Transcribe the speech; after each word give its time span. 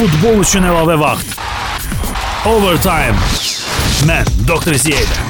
Futbol 0.00 0.38
üçün 0.40 0.64
əlavə 0.64 0.94
vaxt. 0.96 1.34
Overtime. 2.48 3.20
Mən 4.08 4.30
Doktor 4.48 4.80
Ziyədə. 4.80 5.29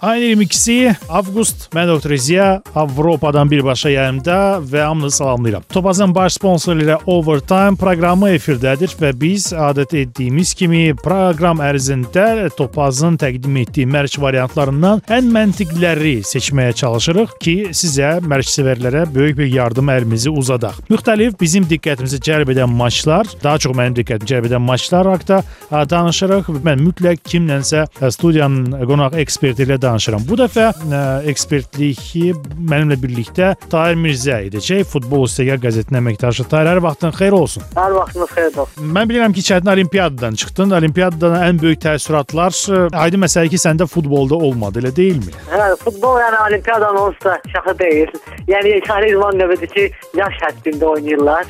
Ayın 0.00 0.40
22-si 0.40 0.94
avqust 1.12 1.66
mən 1.76 1.88
Doktor 1.88 2.14
Ziya 2.16 2.62
Avropadan 2.74 3.50
birbaşa 3.50 3.90
yayımda 3.90 4.36
və 4.64 4.80
hamınızı 4.80 5.16
salamlayıram. 5.16 5.62
Topazın 5.68 6.14
baş 6.14 6.32
sponsoru 6.32 6.80
ilə 6.80 6.96
Overtime 7.06 7.76
proqramı 7.76 8.30
efirdədir 8.38 8.94
və 8.96 9.10
biz 9.20 9.50
adət 9.52 9.92
etdiyimiz 10.00 10.54
kimi 10.56 10.94
proqram 10.96 11.60
ərzində 11.60 12.48
Topazın 12.56 13.18
təqdim 13.20 13.58
etdiyi 13.60 13.84
mərc 13.92 14.16
variantlarından 14.22 15.02
ən 15.18 15.28
məntiqliləri 15.34 16.14
seçməyə 16.24 16.72
çalışırıq 16.80 17.36
ki, 17.44 17.54
sizə 17.76 18.14
mərc-sevərlərə 18.24 19.04
böyük 19.12 19.36
bir 19.42 19.52
yardım 19.52 19.92
əlimizi 19.92 20.32
uzadaq. 20.32 20.80
Müxtəlif 20.88 21.36
bizim 21.40 21.68
diqqətimizi 21.68 22.22
cəlb 22.24 22.54
edən 22.56 22.72
maçlar, 22.72 23.28
daha 23.44 23.60
çox 23.60 23.76
mənim 23.76 24.00
diqqətimi 24.00 24.32
cəlb 24.32 24.48
edən 24.48 24.64
maçlar 24.64 25.12
haqqında 25.12 25.84
danışırıq. 25.92 26.48
Mən 26.64 26.80
mütləq 26.88 27.20
kimlənsə 27.28 27.84
studiyanın 28.00 28.80
qonaq 28.88 29.20
eksperti 29.50 29.66
ilə 29.66 29.78
danışıram. 29.82 30.22
Bu 30.28 30.36
dəfə 30.38 30.66
ə, 30.70 31.00
ekspertliyi 31.30 32.34
mənimlə 32.70 32.96
birlikdə 33.00 33.54
Tahir 33.70 33.98
Mirzə 33.98 34.38
edəcək. 34.46 34.84
Futbol 34.90 35.26
İstəgər 35.26 35.60
qəzetinin 35.62 36.00
əməkdaşı. 36.00 36.46
Tahir, 36.50 36.70
hər 36.70 36.82
vaxtın 36.84 37.14
xeyir 37.16 37.34
olsun. 37.34 37.64
Hər 37.74 37.96
vaxtınız 37.96 38.34
xeyir 38.36 38.60
olsun. 38.62 38.90
Mən 38.94 39.10
bilirəm 39.10 39.34
ki, 39.34 39.44
çətin 39.50 39.72
olimpiadadan 39.72 40.38
çıxdın. 40.40 40.76
Olimpiadadan 40.78 41.36
ən 41.48 41.62
böyük 41.62 41.82
təəssüratlar 41.84 42.54
aydın 43.02 43.24
məsələ 43.24 43.50
ki, 43.50 43.60
səndə 43.60 43.88
futbolda 43.90 44.38
olmadı, 44.38 44.84
elə 44.84 44.94
deyilmi? 44.96 45.34
Hə, 45.50 45.72
futbol 45.82 46.20
yəni 46.22 46.38
olimpiyadanın 46.46 47.02
onsuz 47.08 47.24
da 47.26 47.40
şaxı 47.54 47.78
deyil. 47.78 48.14
Yəni 48.50 48.78
İvan 49.10 49.38
növbədir 49.40 49.74
ki, 49.74 49.90
yaş 50.18 50.38
həddində 50.44 50.94
oynayırlar. 50.94 51.46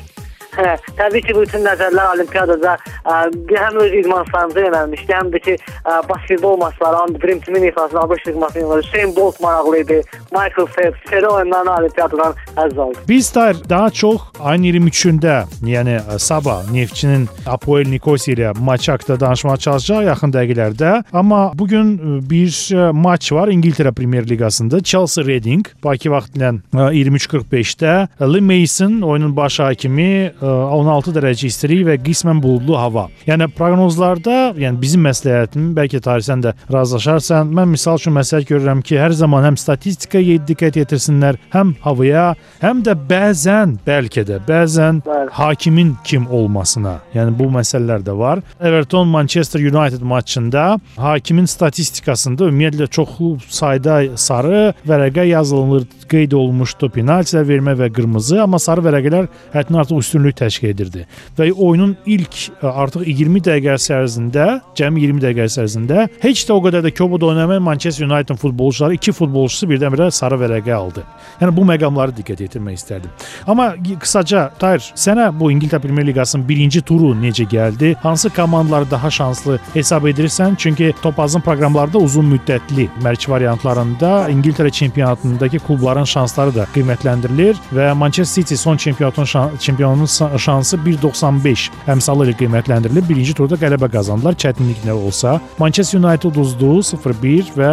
Hə, 0.55 0.75
təbii 0.97 1.21
ki, 1.25 1.35
bütün 1.37 1.63
nəzərlər 1.65 2.15
olimpiyadada 2.15 2.77
ə, 3.05 3.19
həm 3.55 3.77
öz 3.83 3.93
idmançılarımıza 4.01 4.65
yönəlmişdi, 4.67 5.13
həm 5.15 5.31
də 5.33 5.43
ki, 5.45 5.57
ə, 5.85 5.99
basketbol 6.09 6.57
maçları, 6.57 7.15
Dream 7.21 7.39
Team-in 7.39 7.67
ifasında 7.69 8.01
ABŞ 8.01 8.27
idmançıları 8.27 8.69
var. 8.69 8.81
Shane 8.81 9.15
Bolt 9.15 9.39
maraqlı 9.39 9.77
idi, 9.79 10.01
Michael 10.31 10.67
Phelps, 10.75 10.99
seri 11.09 11.27
oyunlarını 11.27 11.71
olimpiyadan 11.75 12.35
həzz 12.55 12.81
aldı. 12.81 12.97
Biz 13.07 13.29
də 13.35 13.69
daha 13.69 13.89
çox 13.89 14.21
ayın 14.39 14.63
23-ündə, 14.63 15.35
yəni 15.65 15.99
sabah 16.19 16.71
Neftçinin 16.71 17.27
Apoel 17.45 17.87
Nikosia 17.87 18.33
ilə 18.33 18.53
maçı 18.59 18.91
haqqında 18.91 19.19
danışmağa 19.19 19.57
çalışacağıq 19.57 20.07
yaxın 20.07 20.31
dəqiqələrdə. 20.35 21.03
Amma 21.13 21.51
bu 21.55 21.67
gün 21.67 21.97
bir 22.29 22.51
maç 22.91 23.31
var 23.31 23.47
İngiltərə 23.47 23.91
Premyer 23.91 24.29
Liqasında. 24.29 24.83
Chelsea 24.83 25.25
Reading 25.25 25.65
Bakı 25.83 26.11
vaxtı 26.11 26.39
ilə 26.39 26.51
23:45-də 26.73 28.07
Lee 28.33 28.41
Mason 28.41 29.01
oyunun 29.01 29.35
baş 29.35 29.59
hakimi 29.59 30.31
16 30.41 31.13
dərəcə 31.15 31.49
istilik 31.49 31.83
və 31.87 31.97
qismən 32.01 32.41
buludlu 32.41 32.77
hava. 32.79 33.07
Yəni 33.27 33.47
proqnozlarda, 33.55 34.53
yəni 34.59 34.81
bizim 34.81 35.05
məsləhətim, 35.05 35.71
bəlkə 35.77 36.01
tarixsən 36.03 36.43
də 36.45 36.53
razılaşarsan, 36.73 37.51
mən 37.57 37.71
misal 37.75 37.99
üçün 38.01 38.15
məsləhət 38.17 38.49
görürəm 38.49 38.81
ki, 38.85 38.97
hər 39.01 39.15
zaman 39.17 39.45
həm 39.49 39.59
statistikaya 39.59 40.39
diqqət 40.47 40.79
yetirsinlər, 40.81 41.37
həm 41.53 41.75
havaya, 41.85 42.31
həm 42.63 42.81
də 42.85 42.95
bəzən, 43.09 43.77
bəlkə 43.85 44.25
də 44.27 44.41
bəzən 44.47 45.03
hakimin 45.35 45.93
kim 46.07 46.27
olmasına. 46.31 46.97
Yəni 47.15 47.35
bu 47.37 47.49
məsələlər 47.53 48.05
də 48.07 48.17
var. 48.17 48.41
Everton 48.59 49.07
Manchester 49.07 49.61
United 49.61 50.01
maçında 50.01 50.79
hakimin 50.97 51.45
statistikasında 51.45 52.49
ümumiyyətlə 52.49 52.87
çoxlu 52.87 53.35
sayda 53.49 54.01
sarı 54.15 54.73
vərəqə 54.87 55.27
yazılır, 55.31 55.85
qeyd 56.11 56.33
olunmuşdu 56.35 56.89
penaltilər 56.95 57.45
vermə 57.47 57.75
və 57.79 57.91
qırmızı, 57.93 58.41
amma 58.43 58.59
sarı 58.59 58.83
vərəqələr 58.85 59.29
həddindən 59.53 59.83
artıq 59.83 60.01
üstünlük 60.01 60.30
təşkil 60.37 60.71
edirdi. 60.71 61.05
Və 61.37 61.51
oyunun 61.51 61.95
ilk 62.05 62.37
ə, 62.61 62.71
artıq 62.71 63.05
20 63.07 63.43
dəqiqə 63.47 63.77
ərzində, 63.97 64.47
cəmi 64.77 65.03
20 65.05 65.23
dəqiqə 65.25 65.47
ərzində 65.63 66.07
heç 66.23 66.45
də 66.47 66.55
o 66.55 66.61
qədər 66.63 66.85
də 66.85 66.93
kobud 66.97 67.23
oynamayan 67.27 67.63
Manchester 67.63 68.07
United 68.07 68.39
futbolçuları 68.41 68.97
iki 68.97 69.13
futbolçusu 69.15 69.69
birdən-birə 69.71 70.11
sarı 70.11 70.39
vərəqə 70.41 70.73
aldı. 70.75 71.05
Yəni 71.41 71.55
bu 71.57 71.65
məqamları 71.69 72.15
diqqət 72.17 72.45
yetirmək 72.45 72.79
istərdim. 72.79 73.11
Amma 73.47 73.71
qısaca 74.01 74.47
Tahir, 74.59 74.83
sənə 74.95 75.29
bu 75.39 75.51
İngiltərə 75.53 75.81
Premyer 75.81 76.07
Liqasının 76.11 76.47
birinci 76.47 76.81
turu 76.85 77.13
necə 77.17 77.47
gəldi? 77.49 77.93
Hansı 78.03 78.29
komandaları 78.35 78.91
daha 78.91 79.09
şanslı 79.11 79.59
hesab 79.73 80.05
edirsən? 80.11 80.55
Çünki 80.57 80.93
Topazın 81.01 81.41
proqramlarda 81.45 81.97
uzun 81.97 82.29
müddətli 82.33 82.87
mərc 83.03 83.29
variantlarında 83.29 84.11
İngiltərə 84.29 84.71
çempionatındakı 84.71 85.59
klubların 85.67 86.07
şansları 86.09 86.55
da 86.55 86.67
qiymətləndirilir 86.75 87.59
və 87.75 87.91
Manchester 87.97 88.41
City 88.41 88.55
son 88.55 88.77
çempionatın 88.77 89.23
şan 89.23 89.57
çempionun 89.59 90.05
şansı 90.37 90.77
1.95 90.85 91.67
əmsalı 91.91 92.27
ilə 92.27 92.35
qiymətləndirilir. 92.39 93.05
Birinci 93.09 93.35
turda 93.37 93.59
qələbə 93.61 93.89
qazandılar, 93.93 94.37
çətinlik 94.39 94.83
nə 94.87 94.95
olsa. 94.95 95.39
Manchester 95.59 95.99
United 95.99 96.29
uduzdu 96.31 96.73
0-1 96.91 97.53
və 97.57 97.71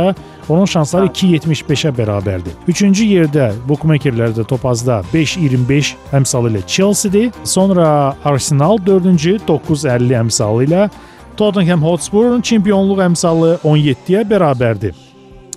onun 0.48 0.68
şansları 0.68 1.10
2.75-ə 1.12 1.92
bərabərdir. 1.96 2.54
Üçüncü 2.68 3.08
yerdə 3.08 3.50
bookmakerlərdə 3.68 4.46
topazda 4.48 5.02
5.25 5.12 5.94
əmsalı 6.16 6.54
ilə 6.54 6.64
Chelsea-dir. 6.66 7.32
Sonra 7.44 8.14
Arsenal 8.24 8.80
4-cü 8.86 9.38
9.50 9.48 10.18
əmsalı 10.22 10.68
ilə 10.68 10.88
Tottenham 11.38 11.84
Hotspur'un 11.86 12.40
çempionluq 12.42 13.04
əmsalı 13.10 13.58
17-yə 13.62 14.24
bərabərdir. 14.26 15.07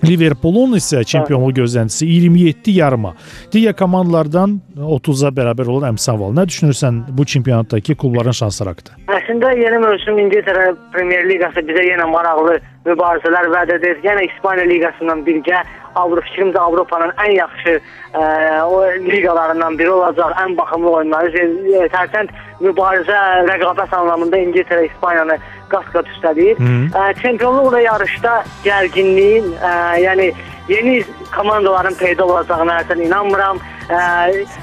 Liverpoolun 0.06 0.73
isə 0.79 1.03
çempionluq 1.06 1.53
gözləntisi 1.62 2.07
27 2.09 2.73
yarıma. 2.79 3.13
Digər 3.53 3.75
komandalardan 3.78 4.57
30-a 4.78 5.29
bərabər 5.38 5.69
olan 5.69 5.94
əmsal 5.94 6.17
var. 6.22 6.34
Nə 6.39 6.47
düşünürsən 6.50 7.03
bu 7.17 7.25
çempionatdakı 7.25 7.95
klubların 8.01 8.35
şansları 8.41 8.73
haqqında? 8.73 8.97
Əslində 9.19 9.53
yeni 9.59 9.81
mövsüm 9.85 10.17
İngiltərə 10.25 10.72
Premyer 10.95 11.28
Liqası 11.29 11.66
bizə 11.69 11.85
yenə 11.85 12.09
maraqlı 12.09 12.57
mübarizələr 12.86 13.50
vəd 13.53 13.75
edir. 13.78 14.00
Yenə 14.06 14.25
İspaniya 14.30 14.66
liqasından 14.69 15.24
birgə 15.28 15.62
Avropa 15.96 16.24
fikrimcə 16.30 16.59
Avropanın 16.59 17.12
ən 17.19 17.34
yaxşı 17.36 17.74
ə, 17.78 18.22
o 18.64 18.80
liqalarından 19.06 19.78
biri 19.80 19.92
olacaq, 19.92 20.36
ən 20.40 20.56
baxımlı 20.58 20.91
oyunları. 20.91 21.47
Tərtənd 21.94 22.31
mübarizə, 22.64 23.18
rəqabət 23.50 23.96
anlamında 23.97 24.40
İngiltərə 24.46 24.88
İspaniyanı 24.88 25.38
qat-qat 25.74 26.08
üstələyir. 26.16 26.64
Ə, 26.96 27.12
çempionluqla 27.22 27.84
yarışda 27.86 28.38
gərginliyin, 28.64 29.52
ə, 29.59 29.75
yəni 30.06 30.31
yeni 30.72 31.03
komandaların 31.36 31.96
peyda 32.00 32.25
olacağına 32.25 32.81
həsən 32.81 33.06
inanmıram. 33.06 33.59
Ə, 33.91 34.02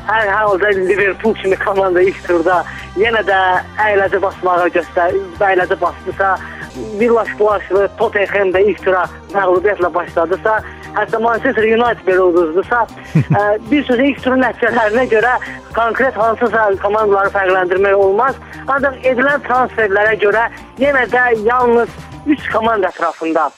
hər 0.09 0.25
hər 0.25 0.29
halda 0.33 0.73
Liverpool 0.81 1.35
kimi 1.43 1.57
komanda 1.61 2.01
ilk 2.01 2.23
turda 2.27 2.63
yenə 2.97 3.21
də 3.29 3.41
əyləci 3.85 4.21
basmağa 4.23 4.71
göstər, 4.73 5.13
əyləci 5.45 5.77
basdısa, 5.81 6.39
Villas-Boaslı 7.01 7.89
Tottenham 7.99 8.53
da 8.53 8.61
ilk 8.61 8.83
tura 8.85 9.05
məğlubiyyətlə 9.35 9.93
başladısa, 9.95 10.59
hətta 10.97 11.21
Manchester 11.23 11.69
United 11.69 12.05
belə 12.09 12.27
uduzdusa, 12.31 12.85
ə, 13.41 13.45
bir 13.71 13.87
sözlə 13.89 14.11
ilk 14.11 14.23
turun 14.25 14.45
nəticələrinə 14.47 15.07
görə 15.13 15.37
konkret 15.77 16.19
hansısa 16.19 16.69
komandaları 16.83 17.33
fərqləndirmək 17.37 17.97
olmaz. 17.97 18.39
Ancaq 18.69 18.99
edilən 19.13 19.45
transferlərə 19.47 20.19
görə 20.23 20.49
yenə 20.83 21.07
də 21.13 21.25
yalnız 21.47 21.97
3 22.27 22.53
komanda 22.53 22.93
ətrafında 22.93 23.49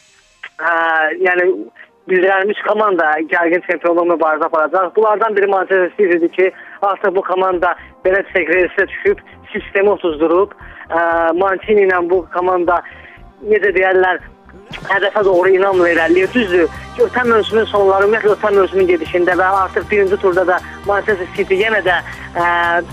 ə, 0.60 0.72
yəni 1.24 1.50
bildirilmiş 2.10 2.62
komanda 2.66 3.12
gərgin 3.30 3.62
çempionluq 3.66 4.08
mübarizə 4.14 4.48
aparacaq. 4.48 4.90
Bunlardan 4.96 5.36
biri 5.36 5.46
Manchester 5.46 5.92
City-dir 5.96 6.32
ki, 6.36 6.50
artıq 6.82 7.14
bu 7.16 7.22
komanda 7.22 7.74
belə 8.04 8.22
reysə 8.34 8.88
düşüb, 8.88 9.18
sistemi 9.52 9.90
otuzdurub. 9.90 10.54
Ə, 10.90 11.00
Mancini 11.38 11.86
ilə 11.86 12.00
bu 12.10 12.24
komanda 12.34 12.80
necə 13.48 13.72
deyərlər, 13.74 14.20
hədəfə 14.90 15.22
doğru 15.24 15.54
inamla 15.54 15.88
irəliləyir. 15.94 16.30
Düzdür, 16.34 16.78
ki, 16.96 17.02
ötən 17.06 17.28
mövsümün 17.30 17.66
sonları, 17.70 18.06
ümumiyyətlə 18.08 18.36
ötən 18.36 18.56
mövsümün 18.58 18.88
gedişində 18.90 19.36
və 19.40 19.48
artıq 19.64 19.88
birinci 19.90 20.18
turda 20.22 20.46
da 20.46 20.60
Manchester 20.86 21.28
City 21.36 21.60
yenə 21.62 21.82
də 21.86 21.98
ə, 22.00 22.46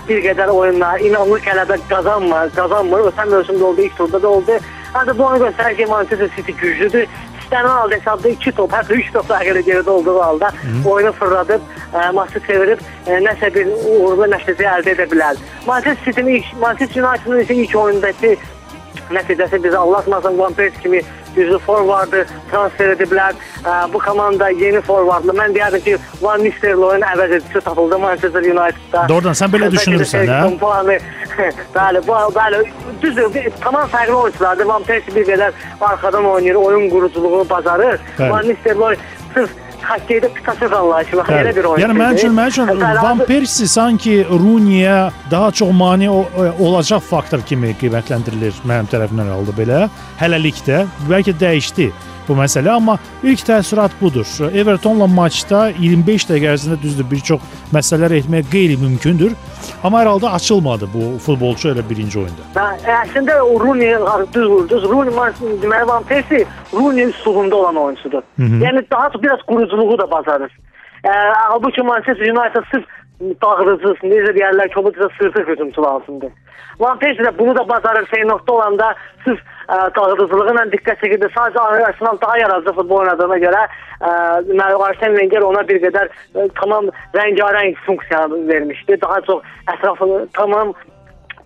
bir 0.08 0.20
qədər 0.26 0.52
oyunlar 0.54 1.04
inamlı 1.04 1.40
qələbə 1.46 1.78
qazanmır, 1.92 2.52
qazanmır. 2.56 3.08
Ötən 3.12 3.32
mövsümdə 3.34 3.70
oldu, 3.70 3.86
ilk 3.86 3.96
turda 3.96 4.22
da 4.22 4.28
oldu. 4.28 4.60
Ancaq 4.94 5.18
bu 5.18 5.24
onu 5.24 5.40
göstərir 5.46 5.76
ki, 5.76 5.86
Manchester 5.86 6.30
City 6.36 6.56
güclüdür. 6.60 7.08
İstənilən 7.38 7.80
halda 7.80 7.96
hesabda 7.96 8.28
2 8.28 8.52
top, 8.52 8.72
hətta 8.76 8.94
3 8.94 9.12
top 9.12 9.28
fərqlə 9.30 9.62
geridə 9.64 9.90
olduğu 9.90 10.18
halda 10.20 10.50
oyunu 10.84 11.12
fırladıb, 11.16 11.62
ə, 11.94 12.10
maçı 12.12 12.42
çevirib 12.46 12.82
ə, 13.06 13.22
nəsə 13.24 13.48
bir 13.54 13.70
uğurlu 13.72 14.28
nəticə 14.34 14.68
əldə 14.74 14.96
edə 14.96 15.08
bilər. 15.12 15.40
Manchester 15.66 16.04
City-nin 16.04 16.40
ilk 16.40 16.52
Manchester 16.60 17.04
United-ın 17.04 17.44
isə 17.44 17.56
ilk 17.62 17.76
oyundakı 17.84 18.34
nəticəsi 19.10 19.60
bizə 19.64 19.76
Allah 19.76 19.98
atmasın 19.98 20.38
Van 20.38 20.52
Persie 20.54 20.80
kimi 20.82 21.00
güclü 21.36 21.58
forvardı 21.58 22.24
transfer 22.50 22.94
ediblər. 22.96 23.36
Ə, 23.64 23.92
bu 23.92 23.98
komanda 24.02 24.48
yeni 24.50 24.80
forvardlı. 24.80 25.34
Mən 25.38 25.54
deyərdim 25.56 25.84
ki, 25.84 25.96
Van 26.22 26.42
Nistelrooyun 26.44 27.04
əvəz 27.12 27.36
edicisi 27.36 27.60
tapıldı 27.60 27.98
Manchester 27.98 28.42
United-da. 28.42 29.06
Doğrudan 29.08 29.38
sən 29.38 29.52
belə 29.54 29.70
düşünürsən, 29.74 30.26
hə? 30.32 30.40
Kompani. 30.48 30.98
bəli, 31.76 32.02
bu 32.08 32.16
bəli, 32.34 32.64
düzdür, 33.02 33.34
bir- 33.34 33.52
tamam 33.60 33.88
fərqli 33.92 34.16
oyunçulardır. 34.22 34.66
Van 34.72 34.82
Persie 34.82 35.14
bir 35.14 35.26
qədər 35.28 35.52
arxadan 35.80 36.24
oynayır, 36.24 36.54
oyun 36.54 36.90
quruculuğunu 36.90 37.48
bacarır. 37.50 38.00
Bəli. 38.18 38.30
Van 38.30 38.48
Nistelrooy 38.48 38.96
sırf 39.34 39.50
xokkeydə 39.88 40.28
pitaçıq 40.36 40.74
anlayışı 40.80 41.16
var. 41.16 41.32
Elə 41.40 41.54
bir 41.56 41.64
oyun. 41.70 41.82
Yəni 41.84 41.96
mənim 41.98 42.18
üçün, 42.20 42.36
mənim 42.36 42.52
üçün 42.54 42.84
Van 43.02 43.24
Persie 43.28 43.68
sanki 43.68 44.14
Rooney-yə 44.30 44.98
daha 45.30 45.50
çox 45.50 45.72
mane 45.72 46.10
olacaq 46.10 47.00
faktor 47.00 47.42
kimi 47.48 47.74
qiymətləndirilir 47.80 48.60
mənim 48.68 48.90
tərəfimdən 48.92 49.32
aldı 49.38 49.56
belə. 49.58 49.86
Hələlikdə 50.20 50.84
bəlkə 51.08 51.36
dəyişdi 51.40 51.90
bu 52.28 52.36
məsələ, 52.38 52.70
amma 52.70 52.98
ilk 53.22 53.44
təəssürat 53.48 53.96
budur. 54.00 54.26
Evertonla 54.52 55.06
maçda 55.06 55.68
25 55.78 56.28
dəqiqə 56.30 56.52
ərzində 56.54 56.78
düzdür 56.82 57.08
bir 57.10 57.22
çox 57.30 57.40
məsələlər 57.74 58.18
etmək 58.20 58.50
qeyri-mümkündür. 58.52 59.34
Amma 59.82 60.02
hər 60.02 60.12
halda 60.12 60.32
açılmadı 60.38 60.88
bu 60.94 61.18
futbolçu 61.24 61.72
elə 61.72 61.84
birinci 61.90 62.18
oyunda. 62.22 62.46
Və 62.56 62.68
əslində 63.02 63.40
o 63.42 63.58
Rooney 63.62 63.94
düz 64.34 64.48
vurdu. 64.50 64.82
Rooney 64.90 65.14
deməli 65.62 65.88
Van 65.88 66.04
Persie 66.04 66.46
Rooney 66.72 67.10
üslubunda 67.12 67.56
olan 67.56 67.76
oyunçudur. 67.76 68.22
Hı 68.36 68.42
-hı. 68.42 68.62
Yəni 68.64 68.84
daha 68.90 69.10
çox 69.10 69.22
biraz 69.22 69.42
quruculuğu 69.42 69.98
da 69.98 70.10
bacarır. 70.10 70.52
E, 71.04 71.10
halbuki 71.48 71.82
Manchester 71.82 72.28
United 72.28 72.64
sırf 72.70 72.84
dağıdıcı, 73.20 73.88
necə 74.02 74.32
deyərlər 74.36 74.68
ki, 74.72 74.78
o 74.78 74.84
da 74.84 75.08
sırtıq 75.18 75.46
hücumçu 75.48 75.82
lazımdır. 75.82 76.32
Van 76.80 76.98
Persie 76.98 77.24
də 77.24 77.38
bunu 77.38 77.56
da 77.56 77.68
bacarır 77.68 78.06
Feyenoordda 78.06 78.52
olanda 78.52 78.94
sırf 79.24 79.40
dağıdıcılığı 79.68 80.52
ilə 80.52 80.66
diqqət 80.72 81.02
çəkirdi. 81.02 81.30
Sadəcə 81.36 81.86
Arsenal 81.88 82.20
daha 82.20 82.38
yaradıcı 82.38 82.72
futbol 82.78 83.02
oynadığına 83.04 83.38
görə 83.44 83.64
ə, 84.00 84.12
Arsene 84.88 85.18
Wenger 85.18 85.44
ona 85.44 85.64
bir 85.68 85.80
qədər 85.82 86.08
ə, 86.08 86.46
tamam 86.60 86.88
rəngarəng 87.16 87.76
funksiya 87.86 88.28
vermişdi. 88.30 89.00
Daha 89.02 89.20
çox 89.28 89.42
ətrafını 89.74 90.26
tamam 90.32 90.72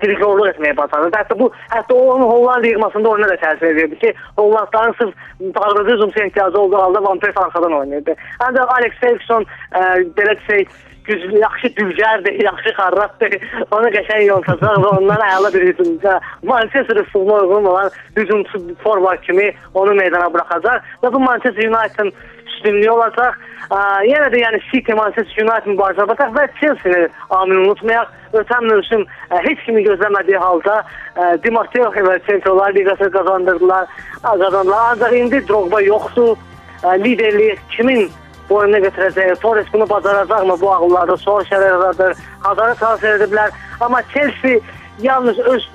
direktorluq 0.02 0.52
etməyə 0.52 0.76
bacarırdı. 0.76 1.18
Hətta 1.18 1.38
bu 1.38 1.50
hətta 1.70 1.94
onun 1.94 2.26
Holland 2.26 2.64
yığmasında 2.64 3.08
oyuna 3.08 3.28
da 3.28 3.36
təsir 3.42 3.74
edirdi 3.74 3.98
ki, 3.98 4.14
Hollandların 4.38 4.94
sırf 4.98 5.14
dağıdıcı 5.40 5.94
hücumçuya 5.94 6.26
ehtiyacı 6.26 6.60
olduğu 6.60 6.78
halda 6.78 7.04
Van 7.04 7.18
Persie 7.18 7.42
arxadan 7.42 7.72
oynayırdı. 7.72 8.14
Ancaq 8.40 8.74
Alex 8.78 8.98
Ferguson 9.00 9.46
ə, 9.74 9.82
belə 10.18 10.38
desək 10.38 10.74
güclü, 11.04 11.38
yaxşı 11.38 11.66
dülgərdir, 11.78 12.42
yaxşı 12.44 12.74
xarratdır. 12.78 13.36
Onu 13.70 13.92
qəşəng 13.96 14.26
yontacaq 14.26 14.82
və 14.84 14.90
ondan 14.98 15.24
əla 15.28 15.52
bir 15.54 15.66
hücumda 15.70 16.20
Manchester 16.42 16.96
üslubuna 17.04 17.40
uyğun 17.46 17.64
olan 17.64 17.90
hücumçu 18.16 18.60
forvard 18.82 19.22
kimi 19.22 19.52
onu 19.74 19.94
meydana 19.94 20.32
buraxacaq 20.34 20.92
və 21.02 21.12
bu 21.12 21.20
Manchester 21.20 21.68
United-ın 21.68 22.12
üstünlüyü 22.46 22.90
olacaq. 22.90 23.38
Ə, 23.72 23.78
yenə 24.04 24.28
də 24.32 24.40
yəni 24.42 24.60
City 24.70 24.94
Manchester 24.94 25.44
United 25.44 25.70
mübarizə 25.72 26.06
bataq 26.08 26.32
və 26.36 26.46
Chelsea-ni 26.60 27.08
amil 27.30 27.62
unutmayaq. 27.64 28.10
Ötən 28.32 28.66
mövsüm 28.68 29.04
ə, 29.30 29.42
heç 29.46 29.62
kimi 29.66 29.84
gözləmədiyi 29.86 30.40
halda 30.40 30.80
ə, 31.16 31.36
Di 31.42 31.50
Matteo 31.50 31.90
və 31.92 32.18
Çempionlar 32.26 32.74
Liqası 32.74 33.10
qazandırdılar, 33.10 33.86
qazandılar. 34.22 34.90
Ancaq 34.92 35.16
indi 35.16 35.42
Drogba 35.48 35.80
yoxdur. 35.80 36.36
Ə, 36.82 36.98
liderliyi 36.98 37.56
kimin 37.76 38.10
boynuna 38.52 38.78
götürəcək. 38.86 39.34
Torres 39.42 39.68
bunu 39.72 39.88
bacaracaqmı 39.90 40.60
bu 40.60 40.72
ağıllarda 40.74 41.16
soru 41.16 41.44
şərəradır. 41.50 42.16
Hazarı 42.46 42.74
transfer 42.80 43.20
ediblər. 43.20 43.50
Amma 43.80 44.02
Chelsea 44.12 44.60
yalnız 45.02 45.38
öz 45.38 45.68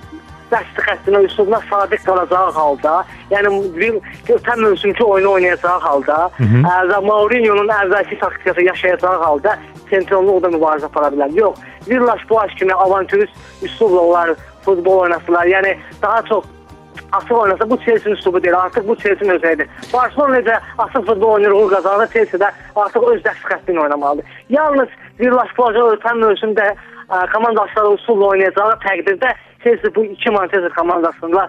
dəsti 0.51 0.83
xəttinə, 0.85 1.25
üslubuna 1.27 1.59
sadiq 1.69 2.05
qalacağı 2.07 2.51
halda, 2.55 2.93
yəni 3.33 3.49
bir 3.75 3.97
ötən 4.31 4.61
mövsümki 4.63 5.03
oyunu 5.03 5.33
oynayacağı 5.35 5.79
halda, 5.83 6.19
və 6.39 6.99
Mourinho-nun 7.03 7.71
əvvəlki 7.81 8.19
taktikası 8.21 8.63
yaşayacağı 8.69 9.17
halda 9.23 9.57
çempionluqda 9.89 10.53
mübarizə 10.55 10.87
apara 10.87 11.11
bilər. 11.11 11.33
Yox, 11.35 11.59
Villas 11.89 12.23
Boas 12.29 12.55
kimi 12.59 12.73
avantürist 12.73 13.33
üslubla 13.61 14.01
onlar 14.01 14.31
futbol 14.63 15.03
oynasınlar. 15.07 15.51
Yəni 15.51 15.75
daha 16.01 16.21
çox 16.31 16.45
açıq 17.11 17.35
oynasa 17.35 17.69
bu 17.69 17.77
Chelsea 17.77 18.13
üslubu 18.13 18.43
deyil. 18.43 18.57
Artıq 18.57 18.87
bu 18.87 18.95
Chelsea 18.95 19.35
özəyidir. 19.35 19.67
Barcelona 19.93 20.37
necə 20.39 20.59
açıq 20.77 21.05
futbol 21.05 21.33
oynayır, 21.33 21.51
uğur 21.51 21.71
qazanır, 21.71 22.07
Chelsea 22.07 22.39
də 22.39 22.51
artıq 22.75 23.09
öz 23.11 23.21
dəst 23.21 23.49
xəttini 23.51 23.79
oynamalıdır. 23.79 24.25
Yalnız 24.49 24.89
Villas 25.19 25.57
Boas 25.57 25.75
ötən 25.75 26.23
mövsümdə 26.23 26.75
komandaşları 27.33 27.87
usulla 27.87 28.25
oynayacağı 28.25 28.79
təqdirdə 28.83 29.33
Chelsea 29.67 29.95
bu 29.95 30.05
iki 30.05 30.31
Manchester 30.31 30.71
komandasıyla 30.77 31.43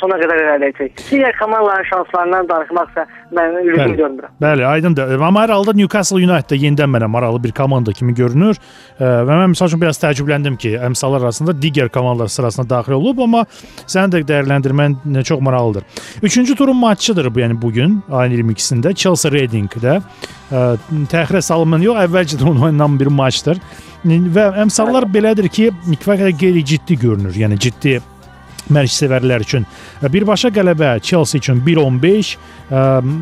sona 0.00 0.16
qədər 0.20 0.40
irəliləyəcək. 0.42 0.96
Digər 1.08 1.36
komandaların 1.38 1.86
şanslarından 1.88 2.48
danışmaqsa 2.48 3.04
mən 3.36 3.54
ümid 3.62 3.94
görmürəm. 4.00 4.32
Bəli, 4.42 4.66
aydındır. 4.66 5.14
Amma 5.22 5.44
hər 5.44 5.52
halda 5.54 5.72
Newcastle 5.78 6.18
United 6.18 6.50
da 6.50 6.58
yenidən 6.58 6.90
mənə 6.92 7.08
maraqlı 7.12 7.42
bir 7.44 7.54
komanda 7.56 7.94
kimi 7.96 8.14
görünür. 8.18 8.58
Və 8.98 9.28
mən 9.30 9.54
məsəl 9.54 9.70
üçün 9.70 9.80
biraz 9.80 10.02
təəccübləndim 10.02 10.58
ki, 10.60 10.74
əmsallar 10.90 11.28
arasında 11.28 11.54
digər 11.62 11.88
komandalar 11.94 12.32
sırasına 12.34 12.66
daxil 12.68 12.98
olub, 12.98 13.22
amma 13.24 13.44
sənin 13.86 14.12
də 14.12 14.24
dəyərləndirmən 14.32 15.22
çox 15.22 15.40
maraqlıdır. 15.40 15.86
Üçüncü 16.22 16.58
turun 16.58 16.76
matçıdır 16.82 17.30
bu, 17.32 17.40
yəni 17.46 17.62
bu 17.62 17.72
gün 17.72 18.02
ayın 18.10 18.36
22-sində 18.42 18.94
Chelsea 18.94 19.32
Reading-də. 19.32 20.00
Təxirə 21.14 21.40
salınmayan 21.40 21.86
yox, 21.86 22.02
əvvəlcədən 22.08 22.66
oynanan 22.66 23.00
bir 23.00 23.08
maçdır. 23.08 23.62
Və 24.02 24.48
əmsallar 24.64 25.06
belədir 25.06 25.46
ki, 25.52 25.68
kifayət 25.94 26.38
qeyri-ciddi 26.40 26.96
görünür. 26.98 27.36
Yəni 27.38 27.58
ciddi 27.62 28.00
mərc 28.72 28.90
sevərlər 28.94 29.44
üçün 29.44 29.66
birbaşa 30.10 30.50
qələbə 30.54 30.96
Chelsea 31.02 31.38
üçün 31.38 31.60
1.15, 31.62 32.36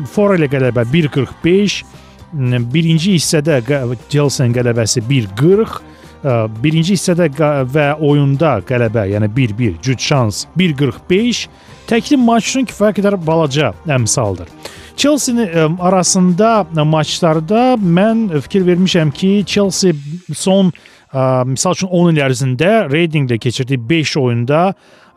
Forel 0.09 0.47
qələbə 0.49 0.85
1.45, 0.89 1.81
birinci 2.73 3.15
hissədə 3.17 3.59
Chelsea-nin 4.09 4.55
qələbəsi 4.57 5.03
1.40, 5.05 5.79
birinci 6.61 6.95
hissədə 6.97 7.29
və 7.73 7.87
oyunda 7.97 8.59
qələbə, 8.65 9.07
yəni 9.13 9.29
1-1, 9.33 9.77
cüt 9.85 10.01
şans 10.01 10.45
1.45, 10.57 11.47
təkli 11.91 12.17
maç 12.19 12.53
üçün 12.53 12.69
kifayət 12.69 13.01
qədər 13.01 13.19
balaca 13.25 13.73
əmsaldır. 13.87 14.47
Chelsea 14.95 15.67
arasında 15.79 16.83
maçlarda 16.85 17.75
mən 17.75 18.27
fikir 18.41 18.65
vermişəm 18.67 19.11
ki, 19.11 19.31
Chelsea 19.47 19.93
son 20.33 20.71
ə, 21.11 21.43
misal 21.47 21.75
üçün 21.75 21.91
10 21.91 22.11
il 22.13 22.23
ərzində 22.25 22.71
Reading-də 22.91 23.39
keçirdiyi 23.41 23.81
5 23.89 24.17
oyunda 24.21 24.61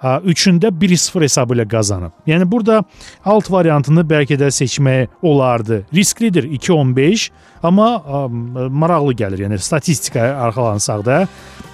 üçündə 0.05 0.71
1-0 0.81 1.23
hesabı 1.25 1.57
ilə 1.57 1.67
qazanıb. 1.69 2.13
Yəni 2.29 2.47
burada 2.51 2.83
alt 3.25 3.51
variantını 3.51 4.05
bəlkə 4.09 4.37
də 4.41 4.51
seçmək 4.53 5.09
olardı. 5.23 5.85
Risklidir 5.95 6.45
2-15, 6.59 7.29
amma 7.63 7.89
ə, 7.97 8.25
maraqlı 8.69 9.15
gəlir. 9.23 9.45
Yəni 9.47 9.59
statistikaya 9.59 10.37
arxalansaq 10.49 11.05
da 11.07 11.23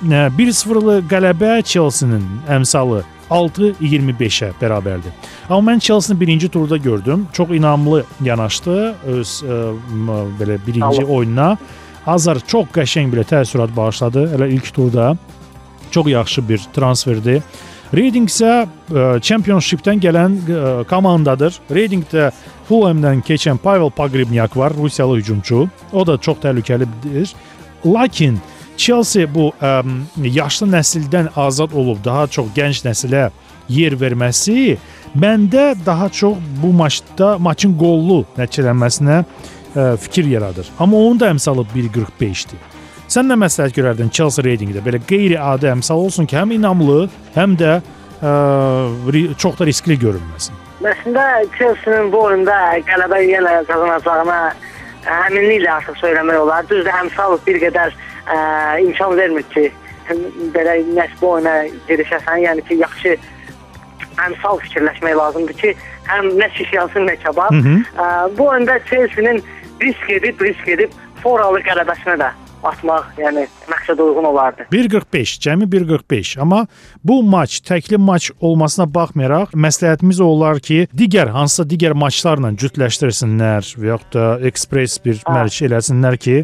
1-0-lı 0.02 1.00
qələbə 1.10 1.58
Chelsea-nin 1.66 2.24
əmsalı 2.48 3.02
6-25-ə 3.30 4.52
bərabərdir. 4.60 5.12
Amma 5.48 5.72
mən 5.72 5.82
Chelsea-ni 5.82 6.20
birinci 6.20 6.48
turda 6.48 6.76
gördüm. 6.76 7.28
Çox 7.32 7.50
inamlı 7.54 8.04
yanaşdı 8.24 8.78
öz 9.16 9.34
ə, 9.42 9.60
belə 10.40 10.58
birinci 10.66 11.04
oyununa. 11.04 11.56
Azar 12.06 12.40
çox 12.48 12.70
qəşəng 12.74 13.10
belə 13.12 13.26
təəssürat 13.28 13.74
bağışladı 13.76 14.30
elə 14.36 14.48
ilk 14.54 14.70
turda. 14.74 15.12
Çox 15.90 16.06
yaxşı 16.06 16.48
bir 16.48 16.62
transferdir. 16.74 17.42
Reading 17.90 18.28
isə 18.30 18.68
Championship-dən 19.26 19.98
gələn 19.98 20.36
ə, 20.46 20.58
komandadır. 20.86 21.56
Reading-də 21.74 22.28
Fulham-dan 22.68 23.18
keçən 23.26 23.58
Pavel 23.58 23.90
Pogrebnyak 23.90 24.54
var, 24.56 24.76
Rusiyalı 24.78 25.16
hücumçu. 25.18 25.64
O 25.92 26.06
da 26.06 26.14
çox 26.18 26.38
təhlükəlidir. 26.38 27.34
Lakin 27.86 28.38
Chelsea 28.76 29.26
bu 29.34 29.50
ə, 29.58 29.82
yaşlı 30.22 30.70
nəsildən 30.76 31.32
azad 31.36 31.74
olub 31.74 31.98
daha 32.04 32.28
çox 32.30 32.54
gənc 32.54 32.84
nəsilə 32.86 33.32
yer 33.68 33.98
verməsi 33.98 34.76
məndə 35.18 35.72
daha 35.86 36.08
çox 36.08 36.38
bu 36.62 36.70
maçda 36.72 37.36
maçın 37.42 37.74
qollu 37.74 38.22
nəticələnməsinə 38.38 39.22
ə, 39.24 39.96
fikir 39.98 40.30
yaradır. 40.30 40.70
Amma 40.78 40.96
onun 40.96 41.18
da 41.20 41.34
əmsalı 41.34 41.66
1.45-dir. 41.74 42.79
Sən 43.10 43.26
nə 43.26 43.34
məsləhət 43.42 43.74
görərdin 43.74 44.10
Chelsea 44.14 44.44
reytinqdə? 44.46 44.84
Belə 44.86 45.00
qeyri-adi 45.02 45.66
əmsal 45.66 45.98
olsun 45.98 46.28
ki, 46.30 46.36
həm 46.38 46.52
inamlı, 46.54 47.08
həm 47.34 47.56
də 47.58 47.72
ə, 47.82 48.34
çox 49.34 49.56
da 49.58 49.66
riskli 49.66 49.96
görünməsin. 49.98 50.54
Əslində 50.86 51.24
Chelsea-nin 51.56 52.12
bu 52.12 52.20
oyunda 52.28 52.54
qələbə 52.86 53.18
yenə 53.26 53.56
qazanacağına 53.66 54.36
əminliklə 55.26 55.72
artıq 55.72 55.98
söyləmək 55.98 56.38
olar. 56.38 56.68
Düzdür, 56.70 56.92
əmsal 57.00 57.34
bir 57.48 57.58
qədər 57.64 57.96
ə, 57.96 58.36
imkan 58.84 59.16
vermir 59.18 59.48
ki, 59.56 59.64
belə 60.54 60.76
nəsə 60.94 61.18
bu 61.18 61.32
oyuna 61.32 61.54
girişəsən, 61.88 62.44
yəni 62.44 62.66
ki, 62.68 62.76
yaxşı 62.84 63.16
əmsal 64.28 64.62
fikirləşmək 64.68 65.16
lazımdır 65.18 65.58
ki, 65.64 65.72
həm 66.12 66.30
nə 66.38 66.46
şiş 66.60 66.76
yansın, 66.78 67.10
nə 67.10 67.18
-hı. 67.26 67.74
Ə, 67.98 68.06
bu 68.38 68.46
oyunda 68.52 68.78
Chelsea-nin 68.86 69.42
risk 69.82 70.10
edib, 70.10 70.46
risk 70.46 70.68
edib 70.68 70.94
foralı 71.24 71.58
qələbəsinə 71.66 72.16
də 72.22 72.30
atmaq, 72.66 73.06
yəni 73.20 73.46
məqsədə 73.70 74.04
uyğun 74.04 74.26
olardı. 74.30 74.66
1.45, 74.72 75.36
cəmi 75.44 75.68
1.45. 75.72 76.32
Amma 76.40 76.66
bu 77.04 77.20
maç 77.22 77.60
təkli 77.66 77.98
maç 77.98 78.30
olmasına 78.40 78.86
baxmayaraq, 78.94 79.54
məsləhətimiz 79.54 80.20
olar 80.24 80.60
ki, 80.64 80.86
digər 80.96 81.32
hansısa 81.34 81.66
digər 81.70 81.94
maçlarla 81.98 82.52
cütləşdirsinlər 82.60 83.72
və 83.80 83.92
yaxud 83.92 84.12
da 84.16 84.26
ekspres 84.50 84.98
bir 85.04 85.22
mərc 85.28 85.62
eləsinlər 85.68 86.18
ki, 86.20 86.36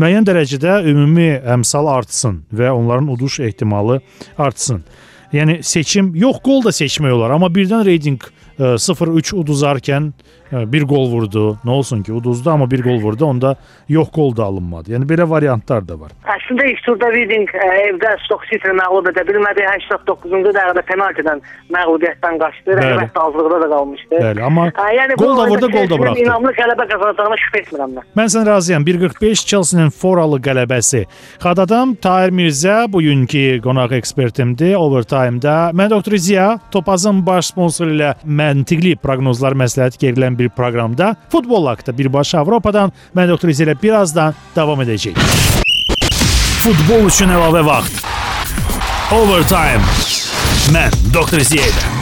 müəyyən 0.00 0.28
dərəcədə 0.28 0.82
ümumi 0.92 1.30
əmsal 1.56 1.88
artsın 1.92 2.42
və 2.52 2.70
onların 2.72 3.10
uduş 3.16 3.40
ehtimalı 3.48 4.00
artsın. 4.38 4.84
Yəni 5.32 5.62
seçim 5.64 6.12
yox, 6.18 6.42
qol 6.44 6.60
da 6.66 6.74
seçmək 6.76 7.14
olar, 7.16 7.32
amma 7.32 7.48
birdən 7.48 7.86
reytinq 7.88 8.28
0-3 8.58 9.32
uduzarkən 9.40 10.12
Hə, 10.12 10.41
bir 10.52 10.84
gol 10.88 11.08
vurdu. 11.10 11.56
Nə 11.64 11.70
olsun 11.70 12.02
ki, 12.02 12.12
uduzdu 12.12 12.50
amma 12.50 12.70
bir 12.70 12.82
gol 12.84 13.00
vurdu. 13.02 13.24
Onda 13.26 13.54
yox 13.88 14.10
gol 14.14 14.36
da 14.36 14.44
alınmadı. 14.44 14.92
Yəni 14.92 15.08
belə 15.08 15.28
variantlar 15.30 15.84
da 15.88 15.96
var. 16.00 16.12
Əslində 16.36 16.66
ilk 16.70 16.82
turda 16.86 17.08
Reading 17.14 17.48
ə, 17.56 17.68
evdə 17.88 18.14
Stoke 18.24 18.46
City-ni 18.50 18.76
məğlub 18.80 19.08
edə 19.12 19.24
bilmədi. 19.28 19.64
89-cu 19.88 20.52
dəqiqədə 20.52 20.84
penaltidən 20.90 21.42
məğlubiyyətdən 21.76 22.38
qaçdı. 22.42 22.76
Rəqabət 22.78 23.18
azlıqda 23.24 23.60
da 23.64 23.68
qalmışdı. 23.74 24.20
Bəli, 24.22 24.42
amma 24.48 24.66
Ə, 24.72 24.88
yəni 24.96 25.16
gol 25.20 25.36
da 25.38 25.46
vurdu, 25.50 25.68
gol 25.72 25.88
da 25.90 25.98
buraxdı. 25.98 26.24
İnamlı 26.26 26.52
qələbə 26.58 26.86
qazanacağına 26.92 27.38
şübhə 27.44 27.62
etmirəm 27.64 27.96
mən. 27.96 28.06
Mən 28.18 28.32
sən 28.36 28.46
razıyam. 28.48 28.84
1.45 28.86 29.46
Chelsea-nin 29.52 29.90
foralı 29.90 30.40
qələbəsi. 30.44 31.04
Xadadam 31.42 31.94
Tahir 32.02 32.32
Mirzə 32.34 32.76
bugünkü 32.92 33.60
qonaq 33.64 33.92
ekspertimdir 33.98 34.74
Overtime-da. 34.80 35.70
Mən 35.76 35.90
Doktor 35.90 36.16
Ziya 36.16 36.58
Topazın 36.72 37.20
baş 37.26 37.52
sponsoru 37.52 37.94
ilə 37.96 38.12
məntiqli 38.26 38.96
proqnozlar 39.02 39.56
məsləhət 39.58 40.00
verilən 40.02 40.38
bir 40.42 40.52
proqramda 40.58 41.14
futbol 41.32 41.66
haqqında 41.70 41.98
birbaşa 41.98 42.42
Avropadan 42.42 42.92
mən 43.16 43.32
Doktor 43.32 43.50
Ziya 43.54 43.70
ilə 43.70 43.78
birazdan 43.82 44.36
davam 44.56 44.82
edəcəyik. 44.84 45.18
Futbol 46.62 47.08
üçün 47.08 47.32
əlavə 47.34 47.64
vaxt. 47.66 48.04
Overtime. 49.12 49.82
Mən 50.74 50.94
Doktor 51.14 51.42
Ziya 51.46 51.66
ilə. 51.72 52.01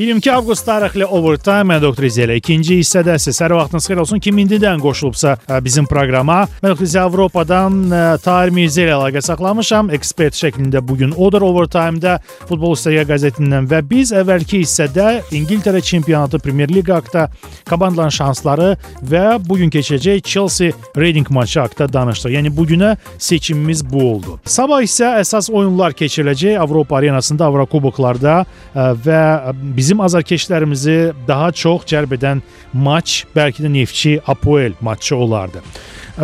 22 0.00 0.30
avqust 0.32 0.64
tarixli 0.64 1.04
Overtime 1.04 1.74
mən 1.74 1.82
Ziya 1.82 2.24
ilə 2.24 2.36
ikinci 2.38 2.78
hissədəsiz. 2.78 3.36
Hər 3.42 3.52
vaxtınız 3.58 3.86
xeyir 3.88 3.98
olsun. 4.00 4.20
Kim 4.22 4.38
indidən 4.40 4.80
qoşulubsa 4.80 5.34
ə, 5.44 5.58
bizim 5.60 5.84
proqrama. 5.84 6.46
Mən 6.62 6.72
Doktor 6.72 6.88
Ziya 6.88 7.02
Avropadan 7.04 7.74
ə, 7.92 8.00
Tahir 8.24 8.52
Mirzə 8.56 8.86
ilə 8.86 8.94
əlaqə 8.94 9.20
saxlamışam. 9.26 9.90
Ekspert 9.92 10.38
şəklində 10.38 10.80
bu 10.80 10.96
gün 11.02 11.12
odur 11.12 11.44
Overtime-da 11.44 12.14
Futbol 12.48 12.72
İstəyə 12.78 13.04
qəzetindən 13.10 13.68
və 13.68 13.82
biz 13.90 14.14
əvvəlki 14.16 14.62
hissədə 14.62 15.08
İngiltərə 15.36 15.82
çempionatı 15.84 16.40
Premyer 16.40 16.72
Liqa 16.72 17.00
haqqında 17.02 17.26
komandaların 17.68 18.16
şansları 18.16 18.70
və 19.12 19.24
bu 19.44 19.58
gün 19.60 19.74
keçəcək 19.74 20.22
Chelsea 20.24 20.72
Reading 20.96 21.28
maçı 21.28 21.60
haqqında 21.60 21.92
danışdıq. 21.98 22.38
Yəni 22.38 22.54
bu 22.56 22.64
günə 22.72 22.94
seçimimiz 23.18 23.84
bu 23.84 24.06
oldu. 24.14 24.38
Sabah 24.48 24.80
isə 24.86 25.12
əsas 25.20 25.52
oyunlar 25.52 25.92
keçiriləcək 25.98 26.56
Avropa 26.62 27.02
arenasında, 27.02 27.50
Avrokuboklarda 27.52 28.40
ə, 28.40 28.88
və 29.04 29.22
bizim 29.54 30.00
azarkeşlərimizi 30.00 31.12
daha 31.28 31.52
çox 31.52 31.86
cəlb 31.90 32.14
edən 32.16 32.42
maç 32.72 33.24
bəlkə 33.36 33.64
də 33.64 33.72
Neftçi 33.72 34.20
Apoel 34.26 34.72
matçı 34.80 35.16
olardı. 35.16 35.62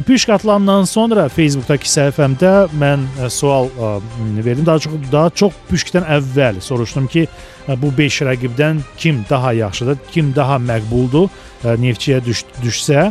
Püşk 0.07 0.29
atılandan 0.29 0.85
sonra 0.85 1.29
Facebookdakı 1.33 1.89
səhifəmdə 1.89 2.51
mən 2.77 3.07
ə, 3.17 3.31
sual 3.33 3.71
ə, 3.71 3.93
verdim. 4.45 4.67
Daha 4.67 4.79
çox 4.79 4.97
daha 5.13 5.31
çox 5.31 5.55
Püşkdən 5.71 6.05
əvvəl 6.19 6.61
soruşdum 6.61 7.07
ki, 7.07 7.27
bu 7.69 7.93
5 7.99 8.21
rəqibdən 8.29 8.83
kim 8.99 9.25
daha 9.31 9.53
yaxşıdır, 9.53 9.99
kim 10.13 10.35
daha 10.37 10.59
məqbuldur 10.59 11.31
Neftçiyə 11.65 12.21
düş, 12.25 12.45
düşsə 12.63 13.09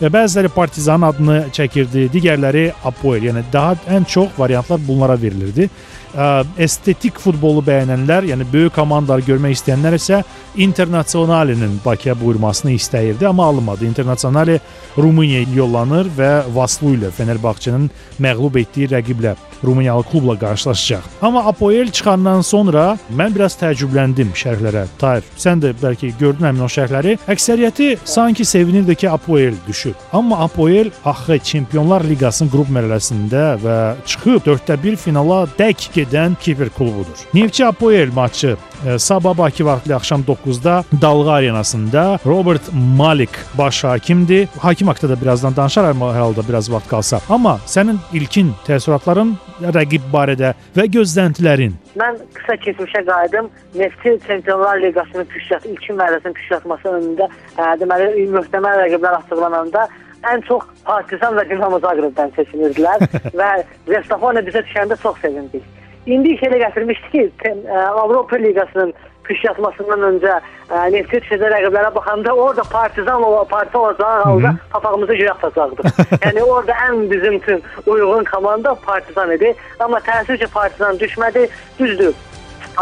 və 0.00 0.10
bəziləri 0.10 0.50
Partizanın 0.54 1.08
adını 1.10 1.38
çəkirdi, 1.54 2.08
digərləri 2.12 2.70
Apoel. 2.84 3.28
Yəni 3.28 3.44
daha 3.52 3.76
ən 3.92 4.06
çox 4.08 4.32
variantlar 4.38 4.80
bunlara 4.88 5.20
verilirdi. 5.22 5.68
Ə, 6.12 6.44
Estetik 6.60 7.16
futbolu 7.22 7.62
bəyənənlər, 7.64 8.26
yəni 8.32 8.44
böyük 8.52 8.74
komandaları 8.76 9.24
görmək 9.30 9.56
istəyənlər 9.56 9.96
isə 9.96 10.22
Internasionalinin 10.60 11.78
Bakıya 11.84 12.20
buyurmasını 12.20 12.74
istəyirdi, 12.76 13.28
amma 13.28 13.46
alınmadı. 13.46 13.86
Internasionali 13.86 14.60
Rumuniyaya 14.98 15.46
yollanır 15.54 16.10
və 16.18 16.32
Vaslu 16.54 16.96
ilə 16.98 17.10
Fenerbahçenin 17.16 17.88
məğlub 18.20 18.60
etdiyi 18.60 18.90
rəqiblə 18.92 19.36
Rumıniyalı 19.64 20.02
klubla 20.02 20.38
qarşılaşacaq. 20.38 21.02
Amma 21.22 21.44
Apoel 21.46 21.90
çıxandan 21.90 22.40
sonra 22.40 22.98
mən 23.16 23.34
biraz 23.34 23.54
təəccübləndim 23.60 24.32
şərhlərə. 24.34 24.84
Tayr, 24.98 25.22
sən 25.38 25.62
də 25.62 25.70
bəlkə 25.78 26.10
gördün 26.18 26.48
həmin 26.48 26.64
o 26.66 26.68
şərhləri. 26.68 27.14
Əksəriyyəti 27.30 27.96
sanki 28.04 28.44
sevinirdi 28.44 28.94
ki, 28.94 29.10
Apoel 29.10 29.54
düşüb. 29.68 29.94
Amma 30.12 30.38
Apoel 30.44 30.90
axı 31.04 31.38
Çempionlar 31.38 32.04
Liqasının 32.04 32.50
qrup 32.50 32.72
mərhələsində 32.74 33.44
və 33.62 33.78
çıxıb 34.06 34.42
4də 34.50 34.82
1 34.82 34.96
finala 34.96 35.44
dək 35.58 35.88
gedən 36.02 36.36
Kiper 36.40 36.68
klubudur. 36.68 37.18
Neftçi 37.34 37.66
Apoel 37.66 38.12
maçı 38.12 38.56
e, 38.86 38.98
Sabah 38.98 39.38
Bakı 39.38 39.66
vaxtlı 39.66 39.94
axşam 39.94 40.20
9-da 40.20 40.84
Dalğa 41.02 41.32
arenasında 41.32 42.18
Robert 42.26 42.62
Malik 42.96 43.30
baş 43.58 43.84
hakimdir. 43.84 44.48
Hakim 44.58 44.88
haqqında 44.88 45.16
da 45.16 45.22
birazdan 45.22 45.56
danışarıq 45.56 45.96
hər 45.96 46.18
halda 46.18 46.48
biraz 46.48 46.72
vaxt 46.72 46.88
qalsa. 46.90 47.20
Amma 47.28 47.58
sənin 47.66 47.98
ilkin 48.12 48.52
təəssüratların 48.66 49.34
rəqib 49.76 50.04
barədə 50.12 50.54
və 50.76 50.86
gözləntilərin 50.96 51.82
Mən 52.00 52.16
qısa 52.34 52.54
keçmişə 52.64 53.04
qayıdım. 53.06 53.50
Nefti 53.74 54.18
Çempionlar 54.26 54.80
Liqasının 54.80 55.26
püşkət 55.34 55.66
ilkin 55.68 55.98
mərhələsinin 56.00 56.36
püşkətması 56.38 56.88
önündə 56.88 57.28
ə, 57.28 57.74
deməli 57.80 58.24
möhtəməl 58.32 58.80
rəqiblər 58.84 59.18
açıqlananda 59.18 59.84
ən 60.32 60.42
çox 60.48 60.64
Partizan 60.86 61.36
və 61.36 61.44
Dinamo 61.50 61.78
Zagrebdən 61.82 62.32
seçilirdilər 62.38 63.06
və 63.40 63.50
Zestafone 63.90 64.44
bizə 64.46 64.64
düşəndə 64.66 64.98
çox 65.02 65.20
sevindik. 65.24 65.64
İndi 66.06 66.34
iş 66.34 66.40
elə 66.42 66.58
gətirmişdi 66.64 67.10
ki, 67.12 67.22
ə, 67.70 67.82
Avropa 68.02 68.36
Liqasının 68.42 68.90
püşkətmasından 69.22 70.02
öncə 70.08 70.32
ə, 70.34 70.80
Nefti 70.90 71.20
düşəcək 71.22 71.52
rəqiblərə 71.52 71.92
baxanda 71.94 72.34
orada 72.34 72.64
Partizan 72.72 73.22
o 73.22 73.44
parti 73.50 73.78
olacağı 73.78 74.24
halda 74.24 74.54
papağımızı 74.72 75.20
göyə 75.20 75.30
atacaqdıq. 75.36 76.02
yəni 76.26 76.42
orada 76.42 76.74
ən 76.88 77.06
bizim 77.10 77.38
üçün 77.38 77.62
uyğun 77.86 78.24
komanda 78.24 78.74
Partizan 78.74 79.30
idi. 79.30 79.54
Amma 79.78 80.02
təəssüf 80.02 80.42
ki, 80.42 80.50
Partizan 80.54 80.98
düşmədi. 80.98 81.46
Düzdür. 81.78 82.14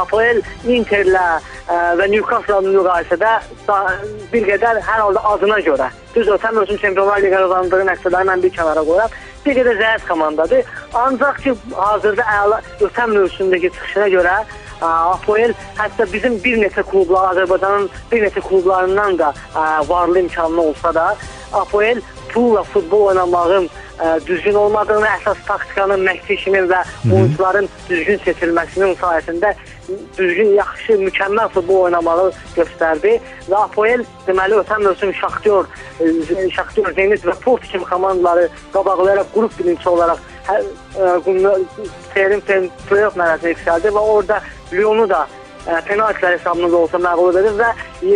Apoel 0.01 0.41
Interlə 0.65 1.27
ə, 1.69 1.79
və 2.01 2.07
Newcastle 2.09 2.63
müqayisədə 2.71 3.37
bir 4.33 4.47
qədər 4.49 4.81
hər 4.87 5.05
halda 5.05 5.25
adına 5.35 5.61
görə. 5.67 5.91
Düz 6.15 6.31
ötən 6.39 6.57
mövsüm 6.57 6.81
Çempionlar 6.81 7.21
Liqası 7.21 7.51
qazandığı 7.51 7.85
nəticələri 7.91 8.33
mən 8.33 8.43
bir 8.47 8.57
kənara 8.57 8.87
qoyaq. 8.89 9.21
Bir 9.45 9.57
qədər 9.57 9.79
zəif 9.81 10.07
komandadır. 10.09 10.65
Ancaq 10.95 11.43
ki, 11.45 11.55
hazırda 11.77 12.25
əla 12.37 12.61
ötən 12.85 13.15
mövsümdəki 13.17 13.71
çıxışına 13.73 14.09
görə 14.15 14.35
ə, 14.37 14.87
Apoel 14.87 15.55
hətta 15.79 16.07
bizim 16.13 16.37
bir 16.45 16.59
neçə 16.61 16.85
klublar, 16.91 17.33
Azərbaycanın 17.35 17.89
bir 18.13 18.27
neçə 18.27 18.43
klublarından 18.49 19.19
da 19.19 19.33
ə, 19.55 19.89
varlı 19.89 20.27
imkanlı 20.27 20.63
olsa 20.63 20.95
da 20.95 21.07
Apoel 21.53 22.03
pulla 22.33 22.63
futbol 22.73 23.09
oynamağın 23.11 23.69
ə, 23.99 24.15
düzgün 24.27 24.55
olmadığını, 24.55 25.09
əsas 25.19 25.43
taktikanın, 25.47 26.05
məşqçi 26.09 26.37
işinin 26.39 26.71
və 26.71 26.81
oyunçuların 27.11 27.69
düzgün 27.89 28.23
seçilməsinin 28.27 28.97
sayəsində 29.01 29.55
düzgün, 30.19 30.55
yaxşı, 30.55 30.99
mükəmməl 31.05 31.49
futbol 31.55 31.87
oynamağı 31.89 32.31
göstərdi. 32.57 33.17
Və 33.51 33.63
Apoel 33.65 34.05
deməli 34.27 34.59
ötən 34.61 34.85
mövsüm 34.87 35.15
Şaxtyor, 35.21 35.69
e, 36.01 36.49
Şaxtyor, 36.57 36.93
Zenit 36.99 37.27
və 37.27 37.35
Port 37.45 37.67
kimi 37.73 37.85
komandaları 37.85 38.49
qabaqlayaraq 38.75 39.33
qrup 39.35 39.59
birincisi 39.59 39.89
olaraq 39.89 40.23
hər 40.49 40.63
e, 40.63 41.57
Terim 42.15 42.43
playoff 42.89 43.19
mərhələsinə 43.19 43.55
yüksəldi 43.55 43.95
və 43.97 44.07
orada 44.15 44.41
Lyonu 44.73 45.09
da 45.11 45.25
ə, 45.67 45.81
penaltilər 45.89 46.39
hesabında 46.39 46.73
da 46.73 46.85
olsa 46.85 47.03
məğlub 47.03 47.43
edib 47.43 47.61
və 47.61 47.73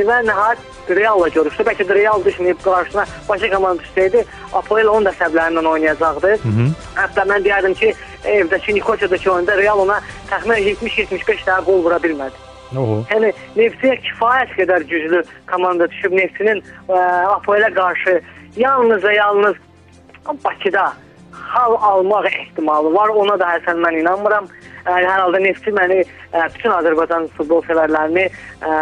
və 0.09 0.23
nəhayət 0.29 0.71
Real'la 0.91 1.29
görüşdü. 1.29 1.63
Bəlkə 1.69 1.87
də 1.89 1.95
Real 1.95 2.25
düşməyib 2.25 2.63
qarşısına 2.65 3.05
başqa 3.29 3.51
komanda 3.57 3.83
düşsəydi, 3.83 4.25
Apoel 4.53 4.89
onun 4.89 5.05
da 5.05 5.13
səblərindən 5.21 5.69
oynayacaqdı. 5.69 6.33
Hətta 6.97 7.27
mən 7.31 7.45
deyərdim 7.45 7.75
ki, 7.75 7.95
evdəki 8.25 8.75
Nikoçadakı 8.75 9.33
oyunda 9.33 9.57
Real 9.57 9.79
ona 9.79 10.01
təxminən 10.31 10.61
70-75 10.75 11.47
dəqiqə 11.47 11.65
gol 11.65 11.85
vura 11.85 12.01
bilmədi. 12.03 12.43
Oho. 12.77 13.05
Yəni 13.11 13.31
Neftçiyə 13.57 13.97
kifayət 14.03 14.57
qədər 14.59 14.87
güclü 14.91 15.23
komanda 15.47 15.89
düşüb 15.91 16.13
Neftçinin 16.13 16.63
ə, 16.89 16.99
Apoelə 17.37 17.71
qarşı 17.75 18.21
yalnız 18.57 19.03
və 19.03 19.15
yalnız 19.15 19.57
Bakıda 20.45 20.93
hal 21.33 21.75
almaq 21.81 22.27
ehtimalı 22.27 22.95
var. 22.95 23.09
Ona 23.09 23.39
da 23.39 23.55
həsən 23.57 23.79
mən 23.85 24.01
inanmıram. 24.01 24.49
Hər 24.85 25.07
halda 25.09 25.41
Neftçi 25.41 25.73
məni 25.73 26.03
ə, 26.05 26.45
bütün 26.53 26.75
Azərbaycan 26.75 27.31
futbol 27.39 27.63
sevərlərini 27.65 28.27
ə, 28.29 28.75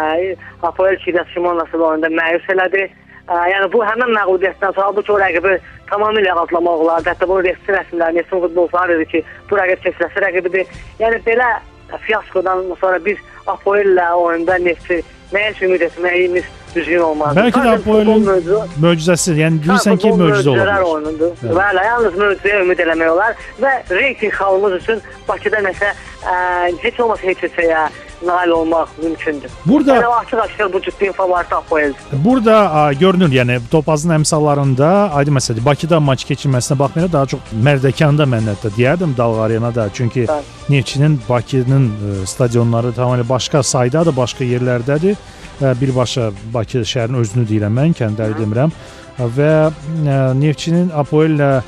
Apoel 0.67 0.97
Kiryat 0.99 1.31
Şimonla 1.31 1.63
oyunda 1.71 2.09
məyus 2.11 2.49
elədi. 2.51 2.89
Ə, 3.23 3.37
yəni 3.53 3.69
bu 3.71 3.83
həmin 3.87 4.11
məğlubiyyətdən 4.17 4.75
sonra 4.75 4.91
bu 4.97 5.03
ki 5.07 5.13
o 5.15 5.19
rəqibi 5.21 5.53
tamamilə 5.91 6.35
atlamaq 6.43 6.83
olardı. 6.83 7.13
Hətta 7.13 7.29
bu 7.29 7.39
Neftçi 7.47 7.75
rəsmləri, 7.77 8.17
Neftçi 8.19 8.41
futbolçular 8.47 8.91
dedi 8.91 9.07
ki, 9.13 9.23
bu 9.49 9.61
rəqib 9.61 9.85
keçiləsi 9.85 10.25
rəqibidir. 10.25 10.75
Yəni 10.99 11.23
belə 11.27 11.49
fiaskodan 12.03 12.67
sonra 12.81 12.99
biz 13.05 13.23
Apoellə 13.47 14.09
oyunda 14.19 14.59
Neftçi 14.59 14.99
nəyə 15.33 15.53
ümid 15.67 15.81
etməyimiz 15.89 16.43
düzgün 16.75 17.01
olmazdı. 17.05 17.39
Bəlkə 17.39 17.59
də 17.59 17.65
Sadəcə 17.65 17.77
futbol 17.81 17.99
Apoelin 18.01 18.23
mövzu- 18.27 18.61
möcüzəsi, 18.85 19.35
yəni 19.41 19.59
bilirsən 19.65 19.97
ki, 20.01 20.11
möcüzə 20.21 20.55
oyunudur. 20.93 21.35
Bəli. 21.59 21.83
Yalnız 21.89 22.15
möcüzəyə 22.23 22.61
ümid 22.65 22.79
eləmək 22.85 23.11
olar 23.13 23.35
və 23.61 23.73
reyting 23.91 24.33
xalımız 24.33 24.73
üçün 24.81 25.01
Bakıda 25.27 25.61
nəsə 25.67 25.91
ə, 25.93 26.35
heç 26.85 26.99
olmasa 26.99 27.27
heç 27.29 27.45
hissəyə 27.45 27.83
nail 28.27 28.49
olmaq 28.49 28.87
mümkündür. 29.03 29.51
Burada- 29.65 29.95
yəni 29.95 30.05
açıq-açıq 30.21 30.73
bu 30.73 30.81
ciddi 30.81 31.11
favoriti 31.11 31.55
Apoel. 31.55 31.93
Burada 32.13 32.71
a, 32.73 32.93
görünür, 32.93 33.31
yəni 33.31 33.59
Topazın 33.71 34.09
əmsallarında 34.19 35.09
aydın 35.13 35.35
məsələdir. 35.37 35.65
Bakıda 35.65 35.99
maç 35.99 36.23
keçirməsinə 36.29 36.79
baxmayaraq 36.79 37.13
daha 37.13 37.25
çox 37.25 37.39
Mərdəkanda 37.63 38.23
mən 38.33 38.49
hətta 38.53 38.71
deyərdim 38.77 39.17
Dalğa 39.17 39.43
Arenada. 39.43 39.89
Çünki 39.93 40.25
Bəli. 40.25 40.41
Neftçinin 40.69 41.19
Bakının 41.29 41.87
ə, 41.91 42.25
stadionları 42.25 42.87
tamamilə 42.95 43.29
başqa 43.29 43.63
saydadır, 43.63 44.15
başqa 44.17 44.43
yerlərdədir. 44.43 45.15
ə, 45.61 45.81
birbaşa 45.81 46.31
Bakı 46.53 46.77
şəhərinin 46.87 47.17
özünü 47.21 47.47
deyirəm 47.49 47.73
mən, 47.79 47.93
kəndləri 47.99 48.35
demirəm. 48.39 48.71
Və 49.19 49.51
ə, 49.69 50.33
Neftçinin 50.39 50.89
Apoel 50.95 51.35
ilə 51.37 51.61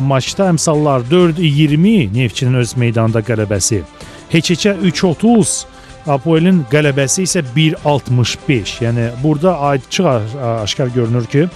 maçda 0.00 0.46
əmsallar 0.48 1.02
4-20 1.10 2.14
Neftçinin 2.14 2.54
öz 2.54 2.76
meydanında 2.76 3.20
qələbəsi. 3.20 3.82
Heç-heçə 4.32 4.76
3-30 4.80 5.64
Apoelin 6.06 6.64
qələbəsi 6.70 7.24
isə 7.24 7.42
1-65. 7.54 8.78
Yəni 8.84 9.10
burada 9.22 9.58
açıq 9.72 10.08
aşkar 10.62 10.92
görünür 10.94 11.24
ki, 11.26 11.46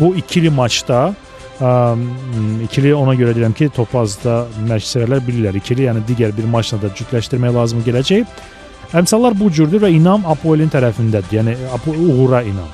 bu 0.00 0.14
ikili 0.16 0.50
maçda 0.50 1.14
Ə, 1.54 1.94
ikili 2.66 2.90
ona 2.98 3.12
görə 3.14 3.30
deyirəm 3.36 3.52
ki, 3.54 3.68
Topazda 3.76 4.40
məşqçilər 4.66 5.20
bilirlər 5.22 5.58
ikili, 5.60 5.86
yəni 5.86 6.02
digər 6.08 6.32
bir 6.34 6.48
maçla 6.50 6.80
da 6.82 6.90
cütləşdirmək 6.98 7.54
lazım 7.54 7.84
gələcək. 7.86 8.40
Əmsallar 8.98 9.36
bu 9.38 9.52
cürdür 9.54 9.84
və 9.84 9.92
inam 9.94 10.26
Apoelin 10.26 10.70
tərəfindədir. 10.72 11.36
Yəni 11.38 11.54
uğura 11.94 12.42
inam. 12.46 12.66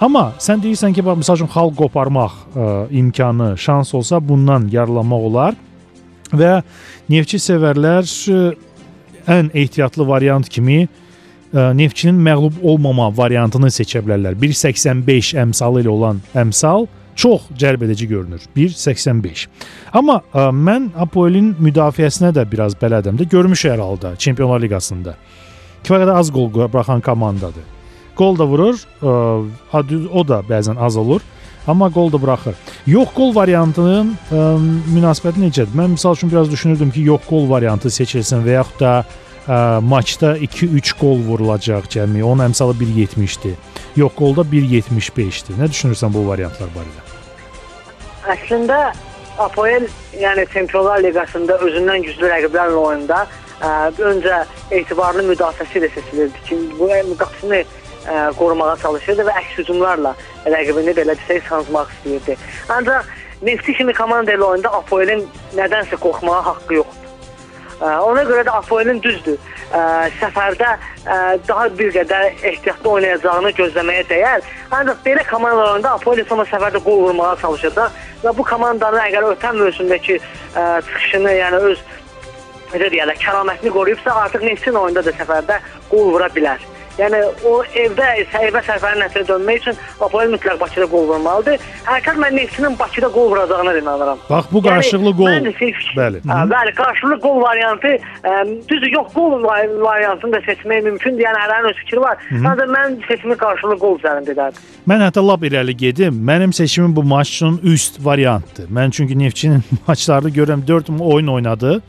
Amma 0.00 0.30
sən 0.40 0.62
deyirsən 0.62 0.94
ki, 0.94 1.02
məsəl 1.02 1.40
üçün 1.40 1.50
xalq 1.50 1.74
qoparmaq 1.82 2.36
ə, 2.54 2.68
imkanı, 3.02 3.56
şans 3.58 3.90
olsa 3.98 4.22
bundan 4.22 4.70
yararlanmaq 4.70 5.26
olar 5.26 5.58
və 6.30 6.60
neftçi 7.10 7.42
sevərlər 7.42 8.06
ən 9.28 9.50
ehtiyatlı 9.54 10.06
variant 10.08 10.48
kimi 10.48 10.84
ə, 10.84 11.76
neftçinin 11.76 12.20
məğlub 12.24 12.62
olmama 12.62 13.10
variantını 13.16 13.70
seçə 13.74 14.02
bilərlər. 14.04 14.38
1.85 14.40 15.34
əmsalı 15.44 15.84
ilə 15.84 15.92
olan 15.92 16.22
əmsal 16.34 16.86
çox 17.20 17.48
cəlb 17.58 17.84
edici 17.84 18.08
görünür. 18.08 18.44
1.85. 18.56 19.46
Amma 19.92 20.20
ə, 20.32 20.48
mən 20.54 20.90
Apoelin 20.96 21.52
müdafiəsinə 21.60 22.32
də 22.36 22.46
biraz 22.50 22.78
bələdəm 22.80 23.18
də 23.20 23.28
görmüşəm 23.30 23.74
hər 23.74 23.84
halda 23.84 24.14
Çempionlar 24.16 24.62
Liqasında. 24.62 25.16
Kifayət 25.84 26.06
qədər 26.06 26.16
az 26.20 26.30
qol 26.32 26.50
buraxan 26.54 27.02
komandadır. 27.04 27.66
Qol 28.16 28.36
da 28.38 28.46
vurur, 28.48 28.76
ə, 29.00 29.12
o 30.12 30.24
da 30.28 30.42
bəzən 30.48 30.80
az 30.80 30.96
olur. 31.00 31.24
Amma 31.68 31.90
qol 31.92 32.12
da 32.12 32.22
buraxır. 32.22 32.54
Yox 32.86 33.12
qol 33.14 33.34
variantının 33.34 34.14
ə, 34.32 34.44
münasibəti 34.94 35.42
necədir? 35.42 35.74
Mən 35.76 35.94
məsəl 35.96 36.16
üçün 36.16 36.30
biraz 36.32 36.50
düşünürdüm 36.50 36.90
ki, 36.90 37.02
yox 37.12 37.26
qol 37.28 37.50
variantı 37.50 37.90
seçilsin 37.90 38.44
və 38.46 38.56
yaxud 38.56 38.80
da 38.80 38.94
ə, 39.02 39.58
maçda 39.84 40.36
2-3 40.38 40.94
qol 41.00 41.20
vurulacaq 41.26 41.90
cəmi. 41.92 42.24
Onun 42.24 42.48
əmsalı 42.48 42.78
1.70-dir. 42.80 43.58
Yox 44.00 44.16
qolda 44.16 44.46
1.75-dir. 44.52 45.60
Nə 45.60 45.68
düşünürsən 45.68 46.14
bu 46.14 46.24
variantlar 46.28 46.72
barədə? 46.76 47.06
Əslində 48.36 48.80
Apoel 49.40 49.86
yəni 50.20 50.46
Çempionlar 50.52 51.00
Liqasında 51.04 51.60
özündən 51.64 52.04
güclü 52.08 52.28
rəqiblərlə 52.32 52.80
oyunda 52.80 53.22
ə, 53.60 53.92
öncə 54.10 54.42
etibarlı 54.70 55.28
müdafiəsi 55.28 55.80
ilə 55.80 55.92
seçilirdi 55.94 56.42
ki, 56.48 56.58
bu 56.78 56.88
qapısını 57.20 57.62
ə, 58.06 58.30
qorumağa 58.38 58.76
çalışırdı 58.82 59.26
və 59.28 59.34
əks 59.42 59.58
hücumlarla 59.60 60.14
rəqibini 60.46 60.94
belə 60.96 61.16
desək 61.18 61.46
sancmaq 61.48 61.92
istəyirdi. 61.96 62.38
Ancaq 62.76 63.18
Nefti 63.40 63.72
kimi 63.72 63.94
komanda 63.96 64.34
ilə 64.36 64.44
oyunda 64.44 64.68
Apoelin 64.76 65.22
nədənsə 65.56 65.96
qorxmağa 66.02 66.42
haqqı 66.44 66.74
yoxdur. 66.76 67.06
Ə, 67.80 67.94
ona 68.04 68.24
görə 68.28 68.44
də 68.44 68.52
Apoelin 68.52 69.00
düzdür. 69.00 69.38
Ə, 69.72 69.84
səfərdə 70.20 70.74
ə, 70.74 71.16
daha 71.48 71.70
bir 71.78 71.88
qədər 71.94 72.44
ehtiyatlı 72.50 72.90
oynayacağını 72.98 73.54
gözləməyə 73.56 74.04
dəyər. 74.10 74.44
Ancaq 74.76 75.00
belə 75.06 75.24
komandalarında 75.30 75.94
Apoel 75.96 76.20
sonra 76.28 76.44
səfərdə 76.52 76.82
qol 76.84 77.00
vurmağa 77.06 77.38
çalışacaq 77.40 77.96
və 78.26 78.34
bu 78.36 78.44
komandanın 78.50 79.06
əgər 79.06 79.30
ötən 79.30 79.56
mövsümdəki 79.62 80.18
ə, 80.20 80.66
çıxışını, 80.90 81.32
yəni 81.38 81.62
öz 81.70 81.86
necə 82.74 82.90
deyirlər, 82.92 83.16
kəramətini 83.24 83.72
qoruyubsa, 83.72 84.18
artıq 84.26 84.44
Neftin 84.44 84.76
oyunda 84.82 85.06
da 85.06 85.16
səfərdə 85.16 85.62
qol 85.88 86.12
vura 86.12 86.28
bilər. 86.36 86.60
Yəni 86.98 87.20
o 87.46 87.52
evdə 87.78 88.06
evə 88.40 88.62
səfərin 88.66 89.02
nəticə 89.04 89.26
dönmək 89.28 89.60
üçün 89.62 89.78
Apoel 90.02 90.32
mütləq 90.32 90.58
Bakıda 90.60 90.86
qol 90.90 91.06
vurmalıdır. 91.10 91.62
Hərəkət 91.86 92.18
mən 92.22 92.36
Neftinin 92.36 92.78
Bakıda 92.78 93.08
qol 93.14 93.30
vuracağına 93.30 93.74
inanıram. 93.78 94.18
Bax 94.30 94.50
bu 94.52 94.62
qarşılıqlı 94.62 95.12
qol. 95.16 95.30
Yəni, 95.30 95.52
bəli. 95.98 96.22
Hə, 96.26 96.40
bəli, 96.50 96.74
qarşılıqlı 96.80 97.20
qol 97.22 97.40
variantı 97.42 97.94
ə, 97.96 98.34
düzdür, 98.68 98.90
yox 98.96 99.14
qol 99.14 99.38
variantını 99.84 100.32
da 100.32 100.42
seçmək 100.48 100.84
mümkündür. 100.88 101.24
Yəni 101.28 101.42
hərənin 101.44 101.70
öz 101.70 101.80
fikri 101.84 102.02
var. 102.04 102.26
Ancaq 102.40 102.74
mən 102.74 102.98
seçimi 103.08 103.38
qarşılıqlı 103.44 103.80
qol 103.84 103.98
üzərində 104.00 104.34
edərdim. 104.34 104.68
Mən 104.90 105.06
hətta 105.06 105.24
lap 105.26 105.46
irəli 105.46 105.76
gedim. 105.76 106.20
Mənim 106.30 106.52
seçimim 106.56 106.96
bu 106.96 107.02
maç 107.02 107.32
üçün 107.36 107.60
üst 107.62 108.04
variantdır. 108.04 108.68
Mən 108.68 108.90
çünki 108.90 109.18
Neftçinin 109.18 109.64
maçlarını 109.88 110.30
görürəm 110.30 110.66
4 110.66 110.90
oyun 111.00 111.26
oynadı 111.26 111.80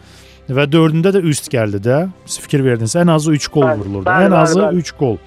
və 0.50 0.68
4-ündə 0.72 1.14
də 1.18 1.24
üst 1.28 1.52
gəldi 1.52 1.82
də. 1.84 2.04
Siz 2.26 2.42
fikir 2.46 2.64
verdinizsə 2.66 3.04
ən 3.04 3.14
azı 3.14 3.36
3 3.38 3.50
qol 3.54 3.68
vurulurdu. 3.82 4.08
Bəli, 4.10 4.30
ən 4.30 4.38
azı 4.40 4.72
3 4.82 4.96
qol. 5.00 5.20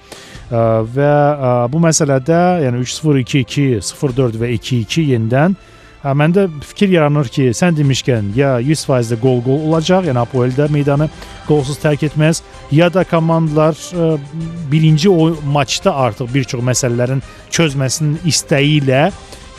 Ə, 0.45 0.65
və 0.95 1.13
ə, 1.13 1.53
bu 1.71 1.81
məsələdə 1.85 2.41
yəni 2.65 2.83
3-0, 2.83 3.23
2-2, 3.23 3.69
0-4 3.93 4.41
və 4.41 4.51
2-2 4.57 5.07
yenidən 5.13 5.57
Hə, 6.05 6.11
məndə 6.13 6.43
fikir 6.61 6.91
yaranır 6.93 7.31
ki, 7.33 7.47
sən 7.57 7.73
demişkən 7.73 8.27
ya 8.37 8.51
100% 8.61 9.17
qol 9.23 9.39
qol 9.41 9.63
olacaq, 9.71 10.05
yəni 10.05 10.19
Apoel 10.21 10.51
də 10.53 10.67
meydanı 10.69 11.07
qolsuz 11.47 11.79
tərk 11.81 12.03
etməz, 12.05 12.43
ya 12.69 12.91
da 12.93 13.01
komandalar 13.09 13.73
ə, 13.73 14.11
birinci 14.69 15.09
o 15.09 15.31
maçda 15.55 15.95
artıq 16.03 16.29
bir 16.35 16.45
çox 16.51 16.61
məsələlərin 16.67 17.23
çözməsinin 17.57 18.19
istəyi 18.29 18.83
ilə 18.83 19.07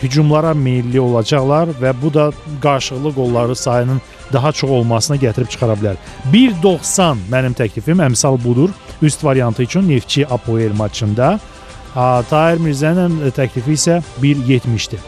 hücumlara 0.05 0.55
meylli 0.55 1.03
olacaqlar 1.03 1.75
və 1.83 1.91
bu 1.99 2.15
da 2.15 2.29
qarşılıqlı 2.63 3.15
qolları 3.19 3.57
sayının 3.57 3.99
daha 4.33 4.53
çox 4.53 4.71
olmasına 4.71 5.17
gətirib 5.17 5.49
çıxara 5.49 5.75
bilər. 5.81 5.97
1.90 6.33 7.27
mənim 7.31 7.55
təklifim, 7.55 8.01
əmsal 8.11 8.39
budur. 8.45 8.71
Üst 9.03 9.25
variantı 9.25 9.63
üçün 9.63 9.89
Neftçi 9.89 10.27
Apoel 10.27 10.73
maçında. 10.73 11.39
Tahir 12.31 12.61
Mirzənin 12.61 13.31
təklifi 13.33 13.73
isə 13.73 14.03
1.70-dir. 14.23 15.01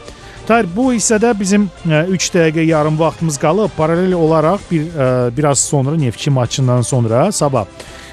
Tahir, 0.49 0.65
bu 0.77 0.93
hissədə 0.95 1.35
bizim 1.41 1.67
3 1.85 2.31
dəqiqə 2.35 2.65
yarım 2.65 2.99
vaxtımız 2.99 3.37
qalıb. 3.39 3.71
Paralel 3.77 4.13
olaraq 4.13 4.59
bir 4.71 4.87
biraz 5.37 5.59
sonra 5.59 5.97
Neftçi 5.97 6.31
maçından 6.31 6.83
sonra 6.83 7.33
sabah 7.33 7.67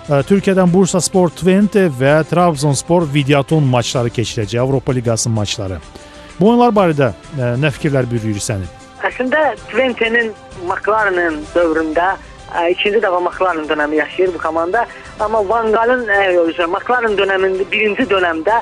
Türkiyədən 0.10 0.74
Bursa 0.74 1.00
Spor 1.02 1.30
Twente 1.30 1.88
və 2.00 2.24
Trabzonspor 2.30 3.08
Videoton 3.14 3.64
maçları 3.64 4.12
keçiriləcək, 4.14 4.60
Avropa 4.60 4.94
Liqası 4.94 5.30
maçları. 5.30 5.80
Bu 6.40 6.50
oyunlar 6.50 6.76
barədə 6.76 7.14
nə 7.40 7.72
fikirlər 7.72 8.12
bürüyür 8.12 8.44
sənin? 8.44 8.68
Əslində 9.06 9.42
Twente'nin 9.70 10.32
McLaren'ın 10.66 11.44
dövründə 11.54 12.16
ə, 12.16 12.70
ikinci 12.74 13.02
dəfə 13.04 13.20
McLaren 13.22 13.68
dönəmi 13.70 14.00
yaşayır 14.00 14.34
bu 14.34 14.42
komanda. 14.42 14.86
Amma 15.20 15.44
Van 15.50 15.72
Gaal'ın 15.76 16.08
üzrə 16.50 16.66
McLaren 16.66 17.14
dönəmində 17.20 17.68
birinci 17.72 18.08
dövrdə 18.10 18.62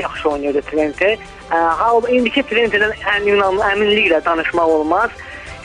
yaxşı 0.00 0.28
oynayırdı 0.28 0.62
Twente. 0.62 1.16
Hal 1.50 2.02
indiki 2.10 2.42
Twente'dən 2.42 2.96
əmin 3.16 3.42
əminliklə 3.70 4.24
danışmaq 4.24 4.72
olmaz. 4.78 5.14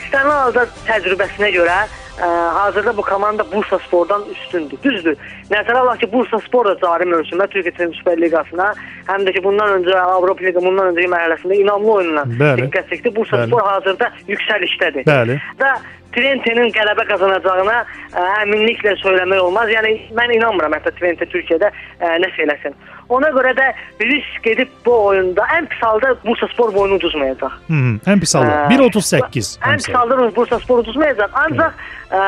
İstənilən 0.04 0.44
halda 0.44 0.66
təcrübəsinə 0.86 1.50
görə 1.56 1.80
ə, 2.20 2.28
hazırda 2.58 2.96
bu 2.96 3.02
komanda 3.02 3.44
Bursa 3.52 3.78
Spordan 3.78 4.24
üstündür. 4.32 4.78
Düzdür. 4.84 5.16
Nəzərə 5.50 5.82
alaq 5.82 6.02
ki, 6.02 6.12
Bursa 6.12 6.40
Spor 6.46 6.68
da 6.68 6.76
cari 6.82 7.08
mövsümdə 7.10 7.46
Türkiyə 7.52 7.88
Süper 7.98 8.20
Liqasına, 8.20 8.72
həm 9.08 9.24
də 9.26 9.34
ki, 9.36 9.44
bundan 9.44 9.80
öncə 9.80 9.96
Avropa 10.00 10.44
Liqası 10.44 10.66
bundan 10.66 10.92
öncəki 10.92 11.12
mərhələsində 11.14 11.62
inamlı 11.64 11.96
oyunla 11.96 12.26
diqqət 12.60 12.92
çəkdi. 12.92 13.14
Bursa 13.16 13.40
Bəli. 13.40 13.50
Spor 13.50 13.66
hazırda 13.68 14.12
yüksəlişdədir. 14.28 15.08
Bəli. 15.08 15.40
Və 15.60 15.72
Twente'nin 16.14 16.72
qələbə 16.74 17.04
qazanacağına 17.10 17.76
ə, 17.80 18.24
əminliklə 18.44 18.96
söyləmək 19.02 19.42
olmaz. 19.44 19.70
Yəni 19.70 19.92
mən 20.16 20.34
inanmıram 20.36 20.74
hətta 20.78 20.92
Twente 20.96 21.28
Türkiyədə 21.30 21.70
ə, 21.70 22.16
nəsə 22.24 22.46
eləsin. 22.46 22.74
Ona 23.10 23.30
görə 23.34 23.50
də 23.58 23.66
risk 24.06 24.44
edib 24.46 24.70
bu 24.86 24.94
oyunda 25.10 25.46
ən 25.56 25.66
pis 25.70 25.80
halda 25.82 26.12
Bursa 26.24 26.46
Spor 26.52 26.70
boyunu 26.74 26.98
uduzmayacaq. 27.00 27.56
Hı, 27.66 27.80
ən 28.12 28.22
pis 28.22 28.34
halda 28.38 28.58
1.38. 28.70 29.52
Ən 29.66 29.82
pis 29.82 29.90
halda 29.94 30.18
Bursa 30.36 30.60
Spor 30.62 30.84
uduzmayacaq. 30.84 31.34
Ancaq 31.44 31.84
ə, 32.10 32.24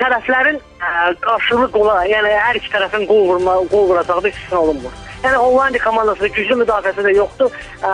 tərəflərin 0.00 0.58
ə, 0.58 1.14
qarşılıqlı 1.22 1.70
qola, 1.78 2.00
yəni 2.10 2.34
hər 2.34 2.58
iki 2.58 2.70
tərəfin 2.74 3.06
qol 3.10 3.26
vurma, 3.30 3.60
qol 3.70 3.90
vuracağı 3.92 4.26
da 4.26 4.34
istisna 4.34 4.62
olunmur. 4.66 5.02
Yəni 5.24 5.36
Hollanda 5.40 5.78
komandası 5.80 6.28
güclü 6.36 6.58
müdafiəsi 6.60 7.04
də 7.06 7.12
yoxdur. 7.16 7.54
Ə, 7.80 7.92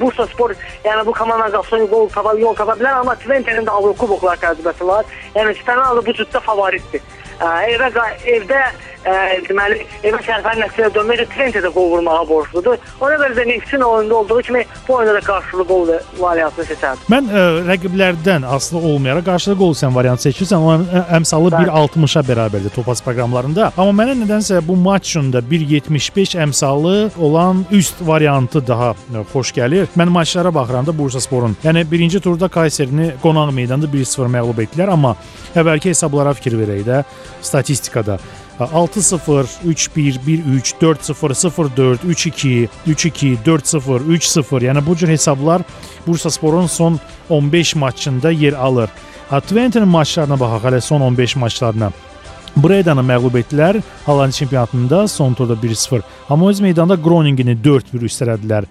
Bursa 0.00 0.26
Spor 0.28 0.52
yəni 0.84 1.06
bu 1.06 1.12
komandanın 1.16 1.54
qarşısında 1.56 1.84
gol 1.92 2.08
tapa, 2.12 2.34
yol 2.38 2.54
tapa 2.54 2.76
bilər, 2.80 3.00
amma 3.00 3.14
Twente'nin 3.22 3.64
də 3.64 3.72
Avropa 3.72 4.04
kuboklar 4.04 4.40
təcrübəsi 4.42 4.86
var. 4.86 5.08
Yəni 5.34 5.54
Stanalı 5.62 6.04
bu 6.06 6.12
cütdə 6.18 6.42
favoritdir. 6.44 7.00
Ə, 7.40 7.54
evə 7.72 8.04
evdə 8.36 8.60
ə, 9.04 9.14
deməli 9.48 9.84
evə 10.06 10.20
sərfəli 10.24 10.62
nəticəyə 10.62 10.90
dönməklə 10.94 11.26
Twente 11.32 11.62
də 11.64 11.70
qol 11.74 11.90
vurmağa 11.92 12.24
borcludur. 12.28 12.78
Ona 13.00 13.18
görə 13.20 13.36
də 13.38 13.46
Neftin 13.48 13.84
oyunda 13.86 14.16
olduğu 14.20 14.40
kimi 14.48 14.64
bu 14.88 14.94
oyunda 14.94 15.14
da 15.14 15.20
qarşılıqlı 15.20 15.66
qol 15.68 15.92
variantını 16.20 16.66
seçərdim. 16.70 17.08
Mən 17.12 17.30
ə, 17.30 17.44
rəqiblərdən 17.68 18.46
asılı 18.56 18.82
olmayaraq 18.92 19.26
qarşılıqlı 19.28 19.60
qol 19.62 19.74
sən 19.78 19.94
variant 19.94 20.24
seçirsən, 20.24 20.64
onun 20.68 20.86
əmsalı 21.18 21.52
1.60-a 21.54 22.24
bərabərdir 22.28 22.74
Topaz 22.74 23.02
proqramlarında. 23.04 23.72
Amma 23.76 24.04
mənə 24.04 24.16
nədənsə 24.22 24.60
bu 24.66 24.76
maç 24.80 25.10
üçün 25.12 25.30
də 25.34 25.44
1.75 25.50 26.36
əmsalı 26.46 26.94
olan 27.20 27.64
üst 27.74 28.00
variantı 28.06 28.64
daha 28.66 28.94
ə, 28.94 29.24
xoş 29.32 29.54
gəlir. 29.56 29.90
Mən 29.98 30.12
maçlara 30.14 30.54
baxıram 30.54 30.86
da 30.86 30.96
Bursa 30.96 31.20
Sporun. 31.20 31.56
Yəni 31.64 31.84
birinci 31.90 32.20
turda 32.24 32.48
Kayserini 32.48 33.12
qonaq 33.22 33.52
meydanda 33.54 33.90
1-0 33.90 34.30
məğlub 34.38 34.64
etdilər, 34.64 34.94
amma 34.94 35.14
əvvəlki 35.54 35.92
hesablara 35.92 36.34
fikir 36.34 36.56
verək 36.58 36.84
də 36.86 37.02
statistikada 37.42 38.18
6-0, 38.60 39.46
3-1, 39.66 40.18
1-3, 40.26 40.74
4-0, 40.80 41.34
0-4, 41.34 41.98
3-2, 41.98 42.68
3-2, 42.86 43.36
4-0, 43.46 44.00
3-0. 44.00 44.64
Yəni 44.64 44.86
bu 44.86 44.96
cür 44.96 45.08
hesablar 45.08 45.62
Bursasporun 46.06 46.66
son 46.66 47.00
15 47.28 47.74
maçında 47.74 48.30
yer 48.30 48.52
alır. 48.52 48.90
Twente'nin 49.30 49.88
maçlarına 49.88 50.40
baxaq 50.40 50.68
hələ 50.68 50.80
son 50.80 51.00
15 51.00 51.36
maçlarına. 51.36 51.92
Bredanı 52.56 53.02
məğlub 53.02 53.34
etdilər 53.40 53.80
Hollandiya 54.04 54.32
çempionatında 54.32 55.08
son 55.08 55.34
turda 55.34 55.54
1-0. 55.54 56.02
Amma 56.28 56.50
öz 56.50 56.60
meydanda 56.60 56.94
Groningeni 56.94 57.56
4-1 57.64 58.04
üstələdilər. 58.06 58.66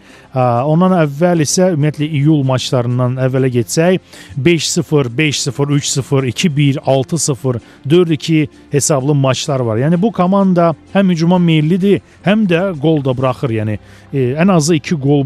Ondan 0.64 0.96
əvvəl 1.02 1.44
isə 1.44 1.74
ümumiyyətlə 1.74 2.08
iyul 2.08 2.46
maçlarından 2.48 3.18
əvvələ 3.26 3.50
getsək 3.58 4.00
5-0, 4.38 5.10
5-0, 5.18 5.76
3-0, 5.80 6.30
2-1, 6.32 6.80
6-0, 6.80 7.60
4-2 7.90 8.48
hesablı 8.72 9.16
maçlar 9.16 9.60
var. 9.60 9.82
Yəni 9.84 10.00
bu 10.02 10.12
komanda 10.12 10.72
həm 10.94 11.12
hücuma 11.12 11.40
meyllidir, 11.40 12.00
həm 12.24 12.48
də 12.48 12.64
gol 12.80 13.04
da 13.04 13.18
buraxır. 13.18 13.52
Yəni 13.60 13.80
e, 14.14 14.30
ən 14.40 14.54
azı 14.54 14.80
2 14.80 14.96
gol 14.96 15.26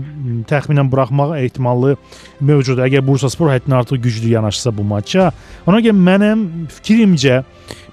təxminən 0.50 0.90
buraxmaq 0.92 1.38
ehtimalı 1.44 1.94
mövcuddur. 2.40 2.88
Əgər 2.90 3.06
Bursaspor 3.06 3.54
həddindən 3.54 3.84
artıq 3.84 4.02
güclü 4.02 4.34
yanaşsa 4.34 4.74
bu 4.74 4.88
maça. 4.88 5.30
Ona 5.68 5.84
görə 5.84 5.94
mənim 5.94 6.48
fikrimcə 6.80 7.44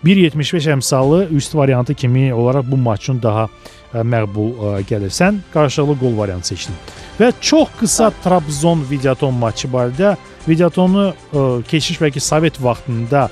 1.75 0.04 0.68
əmsalı 0.74 1.28
üst 1.32 1.54
variantı 1.54 1.94
kimi 1.94 2.34
olaraq 2.34 2.66
bu 2.68 2.76
maçın 2.76 3.22
daha 3.22 3.46
ə, 3.48 4.02
məqbul 4.04 4.50
ə, 4.52 4.72
gəlir. 4.88 5.12
Sən 5.12 5.40
qarşılıqlı 5.54 5.96
qol 6.00 6.18
variantı 6.18 6.52
seçdin. 6.52 6.76
Və 7.20 7.32
çox 7.40 7.72
qısa 7.80 8.10
Trabzon 8.24 8.84
Videoton 8.90 9.34
maçı 9.34 9.70
barədə 9.72 10.16
Videotonu 10.48 11.08
ə, 11.08 11.46
keçmiş 11.70 12.02
bəlkə 12.02 12.20
Sovet 12.20 12.60
vaxtında 12.62 13.28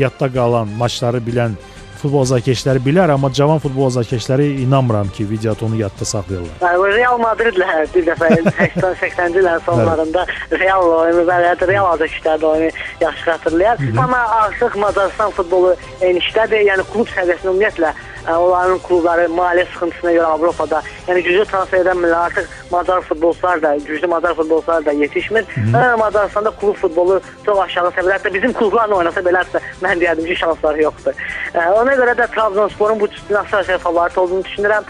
yadda 0.00 0.30
qalan 0.32 0.72
maçları 0.80 1.20
bilən 1.26 1.58
futbol 2.04 2.24
azarkeşləri 2.26 2.82
bilər, 2.84 3.12
amma 3.14 3.30
cavan 3.32 3.60
futbol 3.62 3.88
azarkeşləri 3.88 4.50
inanmıram 4.64 5.08
ki, 5.16 5.26
videotonu 5.30 5.80
yadda 5.80 6.04
saxlayırlar. 6.04 6.60
Real 6.94 7.18
Madridlə 7.20 7.84
bir 7.94 8.06
dəfə 8.10 8.30
80-80-ci 8.60 9.40
illərin 9.42 9.64
sonlarında 9.66 10.26
Real 10.52 10.88
oyunu 11.00 11.24
ya 11.28 11.54
Real 11.66 11.92
azarkeşləri 11.94 12.46
oyunu 12.46 12.70
yaxşı 13.00 13.30
xatırlayar. 13.30 13.78
Amma 13.98 14.20
artıq 14.40 14.76
Macaristan 14.78 15.30
futbolu 15.30 15.76
enişdədir. 16.00 16.66
Yəni 16.70 16.84
klub 16.92 17.08
səviyyəsində 17.16 17.50
ümumiyyətlə 17.52 17.94
onların 18.28 18.78
klubları 18.78 19.28
maliyyə 19.28 19.66
sıxıntısına 19.72 20.12
görə 20.12 20.28
Avropada, 20.34 20.82
yəni 21.08 21.22
güclü 21.26 21.44
transfer 21.44 21.84
edənmirlər. 21.84 22.14
Artıq 22.14 22.46
Macar 22.70 23.00
futbolçular 23.00 23.62
da, 23.62 23.76
güclü 23.76 24.06
Macar 24.06 24.34
futbolçular 24.34 24.84
da 24.86 24.92
yetişmir. 24.92 25.44
Və 25.74 25.96
Macaristanda 25.98 26.50
klub 26.60 26.76
futbolu 26.76 27.20
çox 27.46 27.58
aşağı 27.66 27.92
səviyyədə. 27.94 28.18
Hətta 28.18 28.34
bizim 28.34 28.52
klublarla 28.52 28.96
oynasa 28.96 29.20
beləsə, 29.20 29.60
mən 29.82 30.00
deyərdim 30.00 30.26
ki, 30.26 30.36
şansları 30.36 30.82
yoxdur. 30.82 31.20
Ona 31.54 31.94
görə 32.00 32.16
də 32.18 32.28
Trabzonsporun 32.34 33.00
bu 33.00 33.08
nasıl 33.30 33.78
favorit 33.78 34.18
olduğunu 34.18 34.42
düşünürəm. 34.48 34.88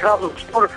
Trabzonspor 0.00 0.68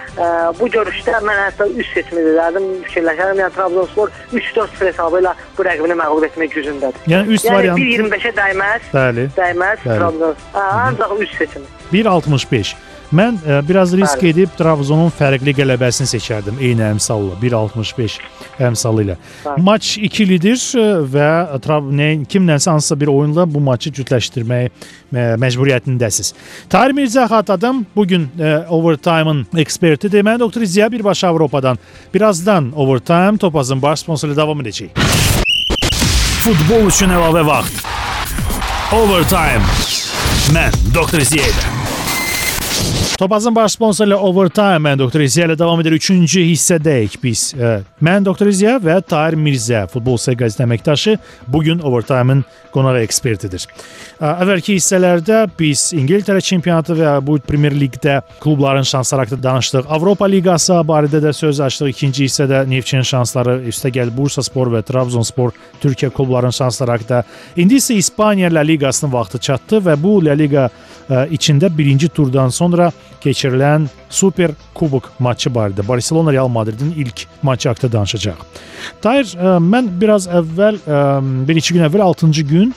bu 0.59 0.67
görüşdə 0.67 1.17
mən 1.25 1.41
hətta 1.45 1.65
üst 1.67 1.93
seçimi 1.93 2.21
edərdim, 2.21 2.67
fikirləşərəm. 2.89 3.41
Yəni 3.41 3.55
Trabzonspor 3.55 4.11
3-4 4.33 4.85
hesabı 4.91 5.23
ilə 5.23 5.33
bu 5.57 5.65
rəqibini 5.65 5.97
məğlub 6.03 6.27
etmək 6.29 6.53
gücündədir. 6.59 7.09
Yəni 7.09 7.37
üst 7.37 7.47
yəni, 7.47 7.55
variantı 7.55 7.81
1.25-ə 7.81 8.35
dəyməz. 8.37 8.91
Bəli. 8.93 9.27
Dəyməz 9.39 9.81
Bəli. 9.87 9.97
Trabzonspor. 9.97 10.61
Ancaq 10.83 11.17
üst 11.25 11.37
seçimi. 11.41 11.76
1.65. 11.91 12.75
Mən 13.15 13.37
ə, 13.39 13.61
biraz 13.63 13.93
risk 13.95 14.19
Bəli. 14.19 14.33
edib 14.33 14.55
Trabzonun 14.59 15.11
fərqli 15.15 15.53
qələbəsini 15.55 16.09
seçərdim 16.11 16.57
eyni 16.59 16.83
əmsalla 16.89 17.37
1.65 17.39 18.17
əmsalı 18.67 19.05
ilə. 19.05 19.15
Bəli. 19.45 19.63
Maç 19.63 19.93
ikilidir 20.03 20.59
ə, 20.59 20.85
və 21.07 21.29
Trab 21.63 21.87
nə 21.87 22.09
kimlənsə 22.27 22.73
hansısa 22.73 22.97
bir 22.99 23.11
oyunla 23.13 23.45
bu 23.47 23.61
maçı 23.63 23.93
cütləşdirməyə 23.95 24.67
ə, 24.67 25.27
məcburiyyətindəsiz. 25.39 26.33
Tahir 26.69 26.95
Mirzə 26.97 27.29
Xatadım 27.31 27.85
bu 27.95 28.07
gün 28.07 28.27
overtime-ın 28.67 29.45
ekspertidir. 29.63 30.25
Mən 30.27 30.39
doktor 30.43 30.65
Ziya 30.67 30.91
birbaşa 30.91 31.31
Avropadan. 31.31 31.79
Birazdan 32.13 32.73
overtime 32.75 33.37
topazın 33.37 33.81
baş 33.81 34.03
sponsoru 34.03 34.35
davam 34.35 34.59
edəcək. 34.65 34.91
Futbol 36.43 36.91
üçün 36.91 37.15
əlavə 37.15 37.45
vaxt. 37.47 37.87
Overtime. 38.95 40.06
Mən 40.55 40.71
Doktor 40.95 41.23
Ziya 41.27 41.43
ilə. 41.49 41.86
Topazın 43.17 43.55
baş 43.55 43.71
sponsoru 43.73 44.11
ilə 44.11 44.17
Overtime 44.21 44.77
mən 44.85 44.99
Doktor 44.99 45.23
İziya 45.25 45.47
ilə 45.47 45.55
davam 45.57 45.79
edir. 45.81 45.95
Üçüncü 45.97 46.43
hissədəyik 46.51 47.15
biz. 47.23 47.47
Mən 47.97 48.25
Doktor 48.25 48.45
İziya 48.51 48.75
və 48.77 48.99
Tahir 49.01 49.33
Mirzə, 49.33 49.87
futbol 49.89 50.19
sayı 50.21 50.37
qəzeti 50.37 50.61
əməkdaşı 50.67 51.15
bu 51.49 51.63
gün 51.65 51.81
Overtime-ın 51.81 52.43
qonaq 52.75 52.99
ekspertidir. 53.01 53.65
Əvvəlki 54.21 54.75
hissələrdə 54.77 55.39
biz 55.57 55.87
İngiltərə 55.97 56.43
çempionatı 56.45 56.93
və 56.99 57.15
bu 57.25 57.39
Premier 57.41 57.73
Liqdə 57.73 58.19
klubların 58.43 58.85
şansları 58.85 59.25
haqqında 59.25 59.43
danışdıq. 59.47 59.89
Avropa 59.89 60.29
Liqası 60.29 60.77
barədə 60.85 61.23
də 61.25 61.33
söz 61.33 61.63
açdıq. 61.65 61.89
İkinci 61.95 62.27
hissədə 62.29 62.61
Neftçinin 62.69 63.07
şansları, 63.07 63.63
üstəgəl 63.71 64.13
Bursaspor 64.13 64.69
və 64.75 64.83
Trabzonspor 64.85 65.57
Türkiyə 65.81 66.11
klublarının 66.13 66.53
şansları 66.53 66.99
haqqında. 66.99 67.23
İndi 67.57 67.81
isə 67.81 67.97
İspaniya 67.97 68.53
La 68.53 68.61
Liqasının 68.61 69.13
vaxtı 69.13 69.41
çatdı 69.49 69.81
və 69.89 69.97
bu 70.03 70.19
La 70.25 70.37
Liqa 70.37 70.69
ə, 71.09 71.25
içində 71.33 71.73
birinci 71.77 72.13
turdan 72.13 72.53
sonra 72.53 72.91
keçirilən 73.23 73.87
Super 74.09 74.53
Kubok 74.77 75.11
maçı 75.19 75.49
barədə 75.53 75.87
Barselona 75.87 76.33
Real 76.33 76.47
Madridin 76.47 76.93
ilk 76.97 77.25
maçı 77.41 77.69
haqqında 77.69 77.93
danışacağıq. 77.93 78.41
Tahir, 79.01 79.33
ə, 79.35 79.57
mən 79.63 79.89
biraz 80.01 80.27
əvvəl 80.27 80.81
ə, 80.83 81.01
bir 81.47 81.59
neçə 81.59 81.77
gün 81.77 81.87
əvvəl 81.87 82.05
6-cı 82.09 82.45
gün 82.49 82.73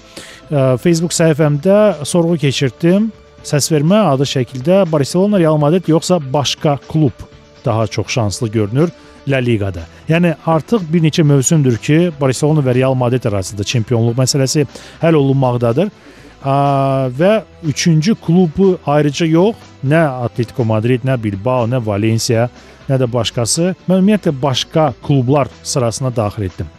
ə, 0.51 0.77
Facebook 0.83 1.15
səhifəmdə 1.17 2.05
sorğu 2.05 2.39
keçirtdim. 2.47 3.11
Səsvermə 3.47 4.03
adı 4.13 4.27
şəkildə 4.29 4.83
Barselona 4.93 5.39
Real 5.41 5.57
Madrid 5.57 5.89
yoxsa 5.89 6.19
başqa 6.33 6.79
klub 6.89 7.25
daha 7.65 7.87
çox 7.87 8.09
şanslı 8.09 8.49
görünür 8.49 8.91
La 9.29 9.37
Liqada. 9.37 9.85
Yəni 10.09 10.35
artıq 10.47 10.85
bir 10.93 11.03
neçə 11.05 11.23
mövsümdür 11.27 11.77
ki, 11.77 11.99
Barselona 12.21 12.65
və 12.65 12.75
Real 12.75 12.95
Madrid 12.95 13.25
arasında 13.29 13.65
çempionluq 13.65 14.17
məsələsi 14.19 14.67
həll 15.03 15.15
olunmaqdadır. 15.15 15.91
Və 16.41 17.33
üçüncü 17.69 18.15
klubu 18.25 18.79
ayrıca 18.87 19.27
yox, 19.27 19.57
nə 19.85 20.01
Atletico 20.25 20.65
Madrid, 20.65 21.05
nə 21.05 21.19
Bilbao, 21.21 21.67
nə 21.69 21.81
Valencia, 21.85 22.49
nə 22.89 22.97
də 23.01 23.07
başqası. 23.13 23.75
Mən 23.89 24.01
ümumiyyətlə 24.01 24.33
başqa 24.43 24.93
klublar 25.05 25.51
sırasına 25.63 26.11
daxil 26.17 26.49
etdim. 26.49 26.71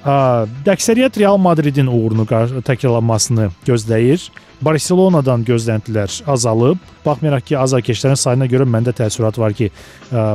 Əksəriyyət 0.00 1.18
Real 1.20 1.36
Madridin 1.36 1.90
uğurunu 1.90 2.24
təkrarlanmasını 2.64 3.50
gözləyir. 3.66 4.30
Barselonadan 4.64 5.42
gözləntilər 5.44 6.14
azalıb. 6.30 6.78
Baxmayaraq 7.04 7.44
ki, 7.50 7.56
azarkeşlərin 7.60 8.16
sayına 8.16 8.46
görə 8.48 8.64
məndə 8.68 8.94
təəssürat 8.96 9.38
var 9.40 9.52
ki, 9.56 9.70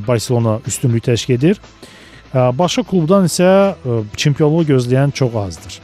Barselona 0.05 0.59
üstünlük 0.67 1.07
təşkil 1.07 1.39
edir. 1.39 1.61
Başqa 2.33 2.83
klubdan 2.83 3.25
isə 3.29 3.47
çempionluğu 4.17 4.67
gözləyən 4.73 5.15
çox 5.15 5.39
azdır. 5.45 5.79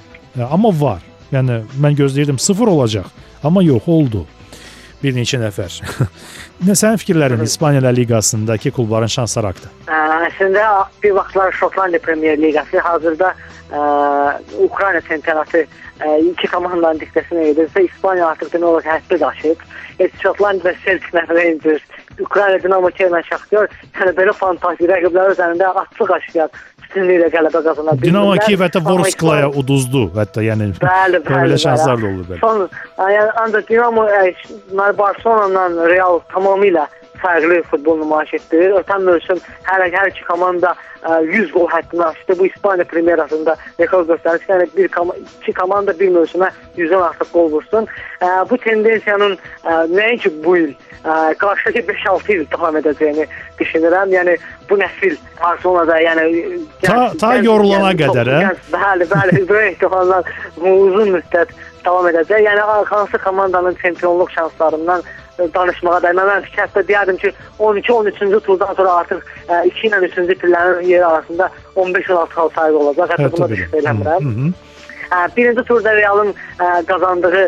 Amma 0.51 0.73
var. 0.81 1.01
Yəni 1.31 1.61
mən 1.79 1.95
gözləyirdim 1.95 2.39
0 2.39 2.67
olacaq, 2.67 3.07
amma 3.43 3.63
yox 3.63 3.87
oldu. 3.87 4.25
Bir 5.01 5.15
neçə 5.15 5.39
nəfər. 5.41 5.79
Nə 6.67 6.75
sənin 6.77 6.99
fikirlərin 7.01 7.41
İspaniya 7.41 7.93
Liqasındakı 7.97 8.71
klubların 8.75 9.09
şansları 9.09 9.49
haqqında? 9.49 9.71
Əslində 10.27 10.65
bir 11.03 11.15
vaxtlar 11.17 11.55
Şotlandiya 11.57 12.01
Premyer 12.05 12.37
Liqası 12.37 12.79
hazırda 12.85 13.31
ə, 13.71 13.79
Ukrayna 14.61 15.01
çempionatı 15.07 15.63
ə, 15.63 16.11
iki 16.33 16.51
komandanın 16.51 17.01
diktəsinə 17.01 17.47
edirsə, 17.53 17.87
İspaniya 17.87 18.27
artıq 18.27 18.53
demək 18.53 18.69
olar 18.69 18.85
ki, 18.85 18.91
həddi 18.93 19.19
daşıyıb. 19.23 19.65
Heç 20.03 20.21
Şotlandiya 20.21 20.69
və 20.69 20.75
Celtic 20.85 21.33
Rangers, 21.33 21.87
Ukrayna 22.19 22.61
Dinamo 22.61 22.91
Kiev 22.93 23.15
və 23.15 23.23
Shakhtar, 23.25 23.71
yəni 23.97 24.13
belə 24.19 24.37
fantastik 24.37 24.91
rəqiblər 24.91 25.33
üzərində 25.33 25.73
açıq 25.81 26.13
aşkar 26.91 27.01
üstünlüklə 27.01 27.29
qələbə 27.33 27.61
qazana 27.63 27.91
bilmirlər. 27.91 28.03
Dinamo 28.03 28.35
Kiyev 28.45 28.59
hətta 28.65 28.79
İspaniya- 29.41 29.55
uduzdu, 29.59 30.11
hətta 30.15 30.41
yəni 30.43 30.67
Bəli, 30.81 31.19
bəli. 31.23 31.43
belə 31.45 31.57
şanslar 31.57 32.01
da 32.01 32.05
olur 32.07 32.25
belə. 32.29 32.39
Son, 32.39 32.69
yəni 32.97 33.31
ancaq 33.43 33.67
Dinamo 33.69 34.03
ə, 34.03 34.33
Barcelona-dan 34.97 35.87
Real 35.87 36.19
tamamilə 36.33 36.85
fərqli 37.23 37.61
futbol 37.71 37.99
nümayiş 38.01 38.33
etdirir. 38.39 38.77
Ötən 38.81 39.05
mövsüm 39.07 39.41
hər 39.67 39.85
hər 39.93 40.11
iki 40.11 40.25
komanda 40.27 40.73
ə, 41.01 41.21
100 41.25 41.51
gol 41.55 41.67
həddini 41.71 42.05
aşdı. 42.05 42.37
Bu 42.39 42.45
İspaniya 42.45 42.85
Primerasında 42.85 43.55
rekord 43.79 44.09
göstərir. 44.09 44.45
Yəni 44.49 44.69
bir 44.77 44.89
iki 45.41 45.53
komanda 45.53 45.99
bir 45.99 46.13
mövsümə 46.15 46.51
100-dən 46.77 47.07
artıq 47.09 47.33
gol 47.33 47.51
vursun. 47.51 47.87
Ə, 48.21 48.31
bu 48.49 48.57
tendensiyanın 48.57 49.37
ə, 49.37 49.77
nəinki 49.93 50.33
bu 50.43 50.57
il, 50.57 50.75
ə, 51.03 51.33
qarşıdakı 51.41 51.85
5-6 51.91 52.35
il 52.35 52.45
davam 52.51 52.77
edəcəyini 52.81 53.27
düşünürəm. 53.59 54.13
Yəni 54.17 54.37
bu 54.69 54.79
nəsil 54.81 55.17
Barcelonada, 55.41 55.97
yəni 56.01 56.27
Ta- 56.85 57.11
ta 57.19 57.35
yorulana 57.41 57.95
qədər, 57.97 58.29
hə? 58.29 58.53
Bəli, 58.73 59.09
bəli, 59.09 59.43
böyük 59.51 59.73
ehtimalla 59.73 60.21
uzun 60.61 61.15
müddət 61.17 61.55
davam 61.85 62.07
edəcək. 62.11 62.45
Yəni 62.45 62.85
hansı 62.91 63.17
komandanın 63.17 63.77
çempionluq 63.81 64.29
şanslarından 64.35 65.03
danışmağa 65.37 65.99
dəyər. 66.03 66.17
Mən 66.17 66.49
hətta 66.55 66.83
deyərdim 66.87 67.21
ki, 67.21 67.33
12-13-cü 67.59 68.39
turdan 68.47 68.73
sonra 68.73 68.97
artıq 69.03 69.23
2 69.69 69.87
ilə 69.87 70.01
3-cü 70.07 70.35
pillərin 70.43 70.87
yeri 70.87 71.05
arasında 71.05 71.49
15-16 71.75 72.35
xal 72.35 72.49
sayı 72.55 72.77
olacaq. 72.77 73.15
Hətta 73.15 73.31
buna 73.31 73.49
düşüb 73.49 73.79
eləmirəm. 73.81 74.53
Ə, 75.11 75.25
birinci 75.35 75.63
turda 75.67 75.91
Realın 75.95 76.29
ə, 76.31 76.67
qazandığı 76.87 77.47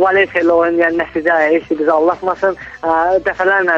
Valencia 0.00 0.40
ilə 0.40 0.54
oynayan 0.62 0.96
nəticə 0.96 1.34
heç 1.50 1.66
bizi 1.74 1.90
allatmasın. 1.92 2.56
Ə, 2.80 2.94
dəfələrlə 3.26 3.76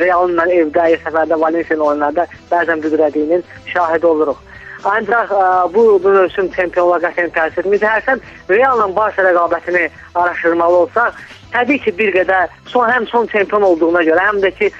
Realın 0.00 0.42
evdə, 0.48 0.88
səfərdə 1.04 1.38
Valencia 1.38 1.76
ilə 1.76 1.86
oyunlarda 1.92 2.26
bəzən 2.50 2.82
büdrədiyinin 2.82 3.46
şahidi 3.70 4.10
oluruq. 4.10 4.40
Ancaq 4.84 5.30
ə, 5.30 5.44
bu 5.74 5.84
bu 6.02 6.16
mövsüm 6.16 6.50
çempionluğa 6.56 6.98
qətiyyən 7.06 7.30
təsir 7.38 7.62
etmir. 7.62 7.86
Hərsən 7.86 8.20
Realla 8.50 8.90
Barça 8.96 9.22
rəqabətini 9.24 9.86
araşdırmalı 10.14 10.82
olsaq, 10.82 11.22
təbii 11.54 11.80
ki, 11.84 11.94
bir 11.98 12.12
qədər 12.18 12.52
son 12.72 12.90
həm 12.90 13.06
son 13.10 13.30
çempion 13.32 13.62
olduğuna 13.70 14.02
görə, 14.08 14.26
həm 14.30 14.42
də 14.44 14.50
ki 14.58 14.70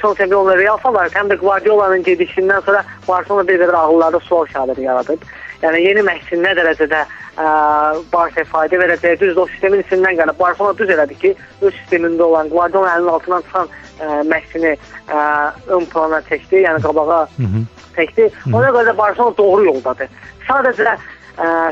son 0.00 0.14
çempionlar 0.14 0.58
Real 0.58 0.78
favorit, 0.80 1.14
həm 1.14 1.28
də 1.30 1.36
Guardiola'nın 1.40 2.02
gedişindən 2.06 2.64
sonra 2.64 2.84
Barcelona 3.08 3.48
bir 3.48 3.60
qədər 3.60 3.76
ağıllarda 3.76 4.20
sual 4.24 4.46
işarələri 4.48 4.86
yaradıb. 4.86 5.24
Yəni 5.60 5.82
yeni 5.84 6.04
məşqçi 6.06 6.38
nə 6.40 6.54
dərəcədə 6.56 7.00
ə, 7.04 7.48
Barça 8.12 8.44
fayda 8.48 8.80
verəcək, 8.80 9.18
düz 9.20 9.36
o 9.36 9.44
sistemin 9.50 9.82
içindən 9.84 10.16
gəlib. 10.22 10.38
Barcelona 10.38 10.78
düz 10.78 10.94
elədi 10.94 11.18
ki, 11.20 11.34
öz 11.60 11.74
sistemində 11.82 12.24
olan 12.24 12.48
Guardiola 12.48 12.94
əlinin 12.94 13.12
altından 13.12 13.44
çıxan 13.48 13.68
ə, 13.68 14.08
məşqçini 14.32 14.72
ə, 14.72 15.20
ön 15.76 15.88
plana 15.92 16.22
çəkdi, 16.30 16.64
yəni 16.64 16.80
qabağa 16.86 17.22
çəkdi. 17.98 18.30
Ona 18.54 18.72
görə 18.72 18.88
də 18.88 18.96
Barcelona 18.96 19.36
doğru 19.36 19.64
yoldadır. 19.68 20.08
Sadəcə 20.48 20.96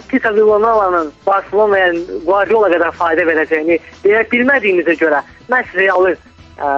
Tita 0.09 0.35
Villanovanın 0.35 1.12
Barcelona'ya 1.27 1.92
Guardiola 2.27 2.71
qədər 2.73 2.94
fayda 2.97 3.27
verəcəyini 3.29 3.79
deyə 4.05 4.25
bilmədiyimizə 4.33 4.94
görə 5.01 5.23
məhz 5.51 5.75
Realı 5.77 6.14
ə, 6.14 6.71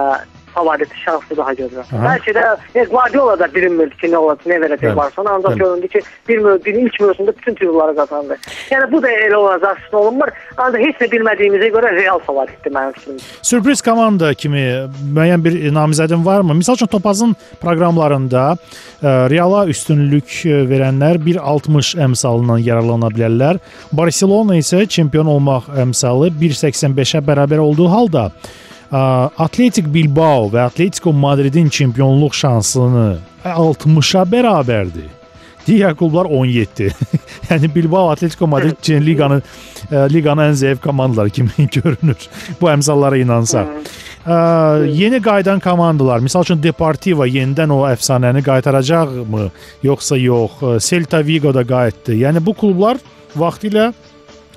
favoriti 0.53 0.97
şanslı 1.05 1.37
daha 1.37 1.53
görürəm. 1.53 1.89
Bəlkə 2.05 2.33
də 2.37 2.43
e, 2.75 2.83
Guardiola 2.91 3.37
da 3.39 3.47
bilinmirdi 3.53 3.97
ki, 4.01 4.11
nə 4.11 4.19
olacaq, 4.19 4.47
nə 4.51 4.59
verəcək 4.65 4.95
Barcelona. 4.95 5.35
Ancaq 5.37 5.57
göründü 5.59 5.87
ki, 5.87 6.01
bir 6.29 6.43
bir 6.65 6.79
ilk 6.83 6.99
mövsümdə 6.99 7.35
bütün 7.37 7.57
titulları 7.59 7.95
qazandı. 7.95 8.37
Yəni 8.71 8.91
bu 8.91 9.01
da 9.03 9.11
elə 9.11 9.35
olacaq, 9.35 9.83
olunmur. 10.01 10.31
Ancaq 10.57 10.85
heç 10.85 11.03
nə 11.03 11.09
bilmədiyimizə 11.15 11.71
görə 11.75 11.93
Real 11.97 12.23
favoritdir 12.25 12.75
mənim 12.75 12.95
fikrimcə. 12.97 13.27
Sürpriz 13.51 13.83
komanda 13.85 14.33
kimi 14.33 14.63
müəyyən 15.15 15.45
bir 15.45 15.57
namizədin 15.73 16.25
varmı? 16.25 16.57
Məsəl 16.61 16.79
üçün 16.79 16.91
Topazın 16.91 17.35
proqramlarında 17.61 18.45
e, 18.53 19.07
Reala 19.33 19.65
üstünlük 19.71 20.41
verənlər 20.71 21.21
1.60 21.25 21.93
əmsalından 22.07 22.63
yararlana 22.65 23.11
bilərlər. 23.13 23.61
Barselona 23.91 24.57
isə 24.59 24.83
çempion 24.87 25.29
olmaq 25.31 25.71
əmsalı 25.85 26.31
1.85-ə 26.41 27.23
bərabər 27.25 27.63
olduğu 27.63 27.89
halda 27.91 28.29
Atletik 28.91 29.87
Bilbao 29.87 30.49
və 30.51 30.65
Atletico 30.67 31.13
Madridin 31.15 31.69
çempionluq 31.71 32.35
şansını 32.35 33.07
60-a 33.45 34.25
bərabərdir. 34.27 35.07
Digər 35.63 35.95
klublar 35.95 36.27
17. 36.27 36.89
yəni 37.49 37.69
Bilbao, 37.71 38.09
Atletico 38.11 38.47
Madrid 38.47 38.81
Çin 38.81 39.05
liqanın 39.05 39.43
liqanın 40.11 40.51
ən 40.51 40.57
zəif 40.59 40.81
komandaları 40.83 41.29
kimi 41.29 41.69
görünür. 41.77 42.27
Bu 42.59 42.67
əmsallara 42.73 43.21
inansaq. 43.21 43.71
Ə, 44.25 44.35
yeni 44.91 45.21
qayıdan 45.23 45.63
komandalar, 45.63 46.19
məsəl 46.25 46.43
üçün 46.49 46.59
Deportivo 46.61 47.25
yenidən 47.29 47.71
o 47.71 47.85
əfsanəni 47.87 48.43
qaytaracaqmı, 48.43 49.47
yoxsa 49.87 50.19
yox? 50.19 50.59
Celta 50.83 51.23
Vigo 51.25 51.53
da 51.55 51.63
qayıtdı. 51.63 52.19
Yəni 52.25 52.43
bu 52.43 52.57
klublar 52.57 52.99
vaxtilə 53.39 53.93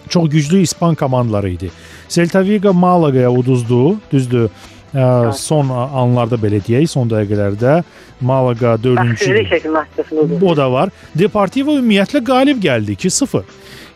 çox 0.09 0.31
güclü 0.31 0.61
İspan 0.61 0.95
komandaları 0.95 1.51
idi. 1.51 1.71
Celta 2.09 2.45
Vigo 2.45 2.75
Malagaya 2.75 3.31
uduzdu, 3.33 3.97
düzdür. 4.12 4.51
Ə, 4.95 5.33
son 5.35 5.71
anlarda 5.75 6.38
belə 6.38 6.61
deyək, 6.62 6.87
son 6.87 7.09
dəqiqələrdə 7.11 7.81
Malaga 8.23 8.77
4-cü. 8.79 10.38
O 10.38 10.55
da 10.57 10.69
var. 10.71 10.93
Deportivo 11.19 11.75
ümumiyyətlə 11.81 12.23
qalib 12.25 12.62
gəldi 12.62 12.95
2-0. 12.95 13.43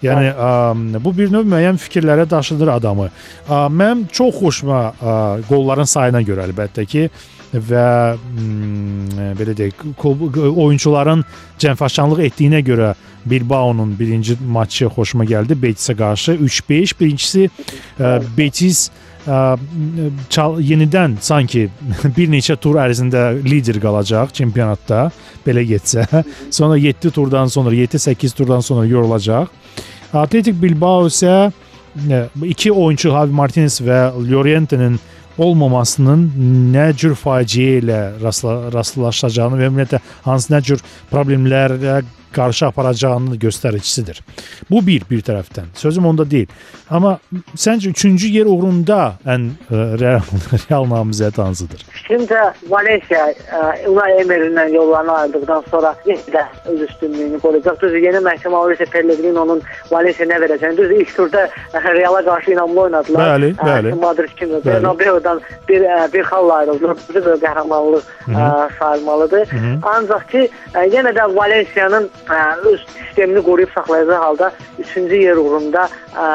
Yəni 0.02 0.32
ə, 0.34 0.50
bu 1.02 1.12
bir 1.14 1.30
növ 1.30 1.46
müəyyən 1.46 1.78
fikirlərə 1.78 2.26
daşıdır 2.30 2.74
adamı. 2.74 3.08
Ə, 3.46 3.64
mənim 3.70 4.08
çox 4.10 4.34
xoşuma 4.40 4.80
ə, 4.90 5.16
qolların 5.46 5.86
sayına 5.86 6.22
görə 6.26 6.48
əlbəttə 6.50 6.86
ki, 6.90 7.08
və 7.52 7.88
m, 8.16 9.32
belə 9.38 9.54
deyək, 9.56 9.84
oyunçuların 10.04 11.24
cəmfəşanlıq 11.60 12.24
etdiyinə 12.28 12.62
görə 12.66 12.94
Bilbao'nun 13.28 13.98
birinci 13.98 14.36
maçı 14.48 14.86
xoşuma 14.86 15.24
gəldi 15.24 15.62
Betis'e 15.62 15.94
qarşı 15.96 16.32
3-5. 16.32 16.94
Birincisi 17.00 17.48
ə, 18.00 18.18
Betis 18.36 18.88
ə, 19.26 19.58
çal, 20.30 20.58
yenidən 20.60 21.18
sanki 21.20 21.68
bir 22.16 22.30
neçə 22.32 22.56
tur 22.56 22.80
ərzində 22.80 23.30
lider 23.44 23.80
qalacaq 23.82 24.32
çempionatda 24.34 25.08
belə 25.46 25.64
getsə. 25.68 26.06
Sonra 26.50 26.76
7 26.76 27.10
turdan 27.10 27.46
sonra 27.46 27.74
7-8 27.74 28.36
turdan 28.36 28.60
sonra 28.60 28.86
yorulacaq. 28.86 29.48
Atletik 30.12 30.62
Bilbao 30.62 31.06
isə 31.08 31.50
iki 32.44 32.72
oyunçu 32.72 33.10
Javi 33.10 33.32
Martinez 33.32 33.80
və 33.80 34.12
Llorente'nin 34.16 34.98
olmamasının 35.38 36.24
nə 36.74 36.90
cür 36.98 37.14
faciə 37.18 37.78
ilə 37.82 38.00
rastla, 38.22 38.56
rastlaşacağını 38.74 39.60
və 39.60 39.70
ümumiyyətlə 39.70 40.00
hansı 40.26 40.52
nə 40.52 40.62
cür 40.66 40.82
problemlərlə 41.12 42.00
qarşı 42.34 42.66
aparacağının 42.66 43.38
göstəricisidir. 43.38 44.20
Bu 44.70 44.86
bir 44.86 45.02
bir 45.10 45.22
tərəfdən. 45.22 45.72
Sözüm 45.74 46.06
onda 46.06 46.30
deyil. 46.30 46.48
Amma 46.90 47.18
səncə 47.56 47.92
3-cü 47.92 48.30
yer 48.32 48.46
uğrunda 48.48 49.18
ən 49.28 49.50
ə, 49.68 49.80
real, 50.00 50.24
real 50.68 50.86
namizəd 50.88 51.36
hansıdır? 51.42 51.82
Fikrimcə 51.92 52.44
Valencia 52.70 53.26
Unai 53.88 54.12
Emery'dən 54.22 54.72
yollarını 54.74 55.12
ayırdıqdan 55.12 55.64
sonra 55.70 55.94
yenə 56.06 56.32
də 56.34 56.44
öz 56.72 56.80
üstünlüyünü 56.88 57.40
qoruyacaq. 57.40 57.80
Düzdür, 57.82 58.02
yeni 58.06 58.22
məhkəmə 58.24 58.54
Mauricio 58.56 58.86
Pellegrino'nun 58.92 59.62
Valencia 59.90 60.26
nə 60.26 60.40
verəcəyini. 60.44 60.76
Düzdür, 60.78 61.00
ilk 61.00 61.16
turda 61.16 61.48
Real'a 61.74 62.24
qarşı 62.24 62.50
inamlı 62.52 62.80
oynadılar. 62.80 63.34
Bəli, 63.34 63.52
bəli. 63.56 63.94
Madrid 64.00 64.32
kimi 64.36 64.64
Bernabeu-dan 64.64 65.40
bir 65.68 65.84
bir 66.12 66.22
xalla 66.22 66.54
ayrıldılar. 66.54 66.96
Bu 67.08 67.24
da 67.24 67.36
qəhrəmanlıq 67.44 68.02
sayılmalıdır. 68.78 69.48
Ancaq 69.82 70.24
ki, 70.32 70.48
yenə 70.74 71.12
də 71.16 71.28
Valencia'nın 71.36 72.10
öz 72.64 72.80
sistemini 73.08 73.42
qoruyub 73.42 73.70
saxlayacağı 73.74 74.16
halda 74.16 74.52
3-cü 74.80 75.22
yer 75.22 75.36
uğrunda 75.36 75.88
ə, 76.14 76.26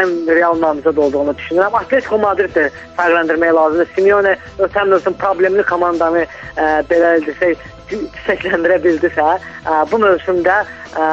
ən 0.00 0.12
real 0.30 0.58
namizəd 0.62 0.96
olduğunu 0.96 1.34
düşünürəm. 1.38 1.76
Atletico 1.76 2.18
Madrid 2.18 2.54
də 2.56 2.68
fərqləndirmək 2.98 3.54
lazımdır. 3.54 3.88
Simeone 3.94 4.36
ötən 4.58 4.92
mövsüm 4.92 5.16
problemli 5.18 5.62
komandanı 5.62 6.26
ə, 6.26 6.68
belə 6.90 7.16
desək 7.26 7.58
çiçəkləndirə 7.90 8.78
bildisə, 8.84 9.32
ə, 9.66 9.80
bu 9.90 9.98
mövsümdə 10.02 10.60
ə, 10.62 11.08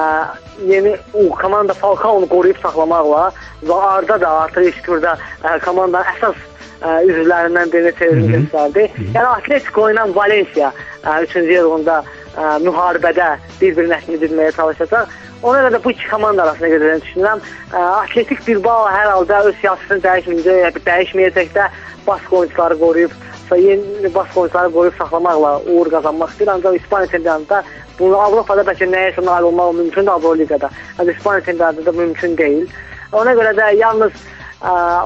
yeni 0.67 0.93
o 1.13 1.29
komanda 1.37 1.73
Falcao-nu 1.73 2.29
qoruyub 2.29 2.61
saxlamaqla 2.61 3.31
və 3.65 3.79
Arda 3.93 4.19
da 4.21 4.35
artıq 4.43 4.69
ilk 4.69 4.83
turda 4.85 5.15
ə, 5.43 5.57
komandanın 5.65 6.13
əsas 6.13 6.37
ə, 6.81 6.99
üzvlərindən 7.09 7.73
birini 7.73 7.95
çevirib 7.99 8.29
göstərdi. 8.35 8.87
Yəni 9.15 9.25
Atletico 9.31 9.89
ilə 9.91 10.05
Valencia 10.15 10.71
3-cü 11.07 11.49
yerində 11.49 12.01
ə, 12.38 12.58
müharibədə 12.63 13.30
bir-bir 13.62 13.89
nəslini 13.91 14.21
bilməyə 14.23 14.54
çalışacaq. 14.58 15.15
Ona 15.43 15.60
görə 15.62 15.76
də 15.76 15.84
bu 15.84 15.91
iki 15.93 16.08
komanda 16.10 16.43
arasında 16.45 16.69
gedəcəyini 16.73 17.06
düşünürəm. 17.06 17.43
Ə, 17.73 17.84
Atletik 18.04 18.45
Bilbao 18.47 18.88
hər 18.89 19.12
halda 19.12 19.43
öz 19.50 19.58
siyasətini 19.62 20.06
dəyişməyəcək, 20.06 20.80
dəyişməyəcək 20.88 21.54
də 21.58 21.69
Bask 22.08 22.34
oyunçuları 22.34 22.80
qoruyub 22.80 23.12
yeni 23.56 24.13
Bask 24.15 24.38
oyunçuları 24.38 24.71
qoruyub 24.73 24.97
saxlamaqla 24.97 25.52
uğur 25.71 25.91
qazanmaq 25.91 26.34
istəyir. 26.34 26.52
Ancaq 26.52 26.76
İspaniya 26.76 27.12
çempionatında 27.12 27.63
bunu 28.00 28.17
Avropada 28.21 28.65
bəlkə 28.67 28.89
nəyisə 28.91 29.26
nail 29.26 29.50
olmaq 29.52 29.73
mümkündür 29.76 30.12
Avroliqada. 30.12 30.69
Ancaq 31.00 31.15
İspaniya 31.15 31.45
çempionatında 31.45 31.91
mümkün 31.91 32.38
deyil. 32.38 32.67
Ona 33.12 33.32
görə 33.32 33.54
də 33.56 33.76
yalnız 33.76 34.12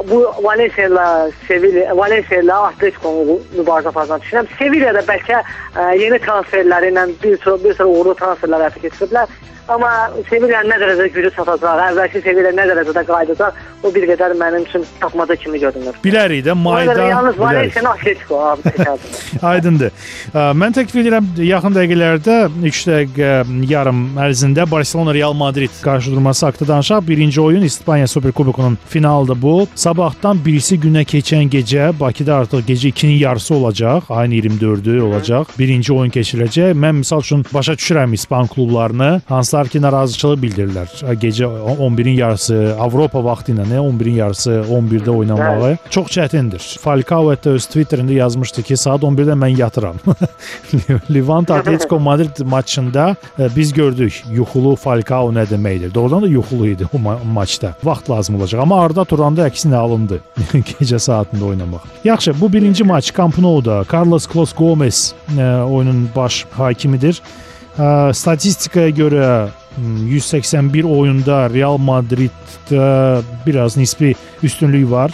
bu 0.07 0.19
Valencia 0.43 0.87
ilə 0.87 1.05
Sevilla, 1.47 1.95
Valencia 1.95 2.39
ilə 2.39 2.57
Atletico 2.69 3.11
mübarizə 3.57 3.91
fazla 3.91 4.19
düşünürəm. 4.23 4.47
Sevilla 4.57 4.93
da 4.95 5.03
bəlkə 5.07 5.41
ə, 5.41 5.87
yeni 5.99 6.19
transferləri 6.23 6.91
ilə 6.93 7.07
bir 7.23 7.37
sıra 7.43 7.57
bir 7.63 7.75
sıra 7.75 7.87
uğurlu 7.87 8.15
transferlər 8.21 8.63
həyata 8.65 8.83
keçiriblər. 8.85 9.35
Amma 9.69 9.91
Sevilla 10.29 10.63
nə 10.65 10.77
dərəcədə 10.81 11.11
gücü 11.15 11.31
çatacaq, 11.35 11.81
əvvəlki 11.91 12.21
Sevilla 12.25 12.51
nə 12.55 12.65
dərəcədə 12.71 13.03
qayıdacaq, 13.07 13.59
o 13.83 13.91
bir 13.93 14.07
qədər 14.09 14.33
mənim 14.39 14.65
üçün 14.65 14.85
tapmaca 14.99 15.35
kimi 15.35 15.59
görünür. 15.61 15.95
Bilərik 16.03 16.45
də 16.45 16.55
mayda. 16.57 16.97
Yalnız 17.07 17.39
Valencia 17.39 17.89
Atletico 17.89 18.39
abi 18.45 18.61
Aydındır. 19.51 19.91
Mən 20.33 20.75
təklif 20.75 21.01
edirəm 21.03 21.29
yaxın 21.45 21.75
dəqiqələrdə 21.77 22.37
3 22.71 22.81
dəqiqə 22.89 23.31
yarım 23.69 24.01
ərzində 24.25 24.65
Barselona 24.71 25.13
Real 25.13 25.33
Madrid 25.33 25.73
qarşıdurması 25.83 26.45
haqqında 26.45 26.73
danışaq. 26.73 27.07
Birinci 27.07 27.41
oyun 27.41 27.63
İspaniya 27.63 28.07
Superkubokunun 28.07 28.77
finalıdır 28.89 29.41
bu. 29.41 29.67
Sabahdan 29.75 30.39
birisi 30.45 30.79
günə 30.79 31.05
keçən 31.05 31.49
gecə 31.53 31.91
Bakıda 31.99 32.35
artıq 32.35 32.65
gecə 32.67 32.91
2-nin 32.91 33.17
yarısı 33.17 33.55
olacaq. 33.55 34.01
Ayın 34.09 34.31
24-ü 34.31 35.01
olacaq. 35.01 35.45
Birinci 35.59 35.93
oyun 35.93 36.11
keçiriləcək. 36.11 36.73
Mən 36.73 37.01
məsəl 37.01 37.21
üçün 37.21 37.45
başa 37.53 37.73
düşürəm 37.73 38.13
İspan 38.13 38.47
klublarını. 38.47 39.21
Hansı 39.27 39.50
Starki 39.51 39.81
narazıçılığı 39.83 40.37
bildirirlər. 40.39 40.91
Gecə 41.19 41.47
11-in 41.75 42.13
yarısı 42.15 42.55
Avropa 42.79 43.19
vaxtı 43.23 43.51
ilə, 43.51 43.65
nə 43.67 43.81
11-in 43.83 44.13
yarısı 44.21 44.53
11-də 44.63 45.11
oynamağı 45.11 45.73
çox 45.91 46.07
çətindir. 46.15 46.63
Falcao 46.79 47.33
hətta 47.33 47.57
öz 47.57 47.67
Twitterində 47.67 48.15
yazmışdı 48.15 48.63
ki, 48.69 48.77
saat 48.79 49.03
11-də 49.03 49.35
mən 49.41 49.57
yatıram. 49.59 49.99
Levant 51.13 51.51
Atletico 51.51 51.99
Madrid 51.99 52.39
maçında 52.45 53.15
e, 53.39 53.49
biz 53.55 53.73
gördük 53.73 54.23
yuxulu 54.31 54.77
Falcao 54.79 55.33
nə 55.35 55.43
deməkdir. 55.51 55.91
Doğrudan 55.93 56.23
da 56.23 56.31
yuxulu 56.31 56.71
idi 56.71 56.87
o 56.93 56.99
ma 56.99 57.19
maçda. 57.33 57.75
Vaxt 57.83 58.09
lazım 58.09 58.39
olacaq. 58.39 58.63
Amma 58.63 58.79
Arda 58.85 59.03
Turanda 59.05 59.49
əksinə 59.51 59.75
alındı. 59.75 60.21
Gecə 60.53 60.99
saatında 60.99 61.45
oynamaq. 61.45 61.83
Yaxşı, 62.03 62.39
bu 62.41 62.53
birinci 62.53 62.83
maç 62.83 63.13
Camp 63.17 63.37
Nou-da 63.37 63.83
Carlos 63.93 64.27
Clos 64.33 64.53
Gomez 64.53 65.13
e, 65.37 65.43
oyunun 65.43 66.09
baş 66.15 66.45
hakimidir. 66.51 67.21
E, 67.81 68.13
statistikaya 68.13 68.93
görə 68.93 69.25
181 69.81 70.85
oyunda 70.85 71.45
Real 71.49 71.77
Madriddə 71.81 73.21
biraz 73.45 73.77
nisbi 73.77 74.13
üstünlük 74.43 74.89
var. 74.91 75.13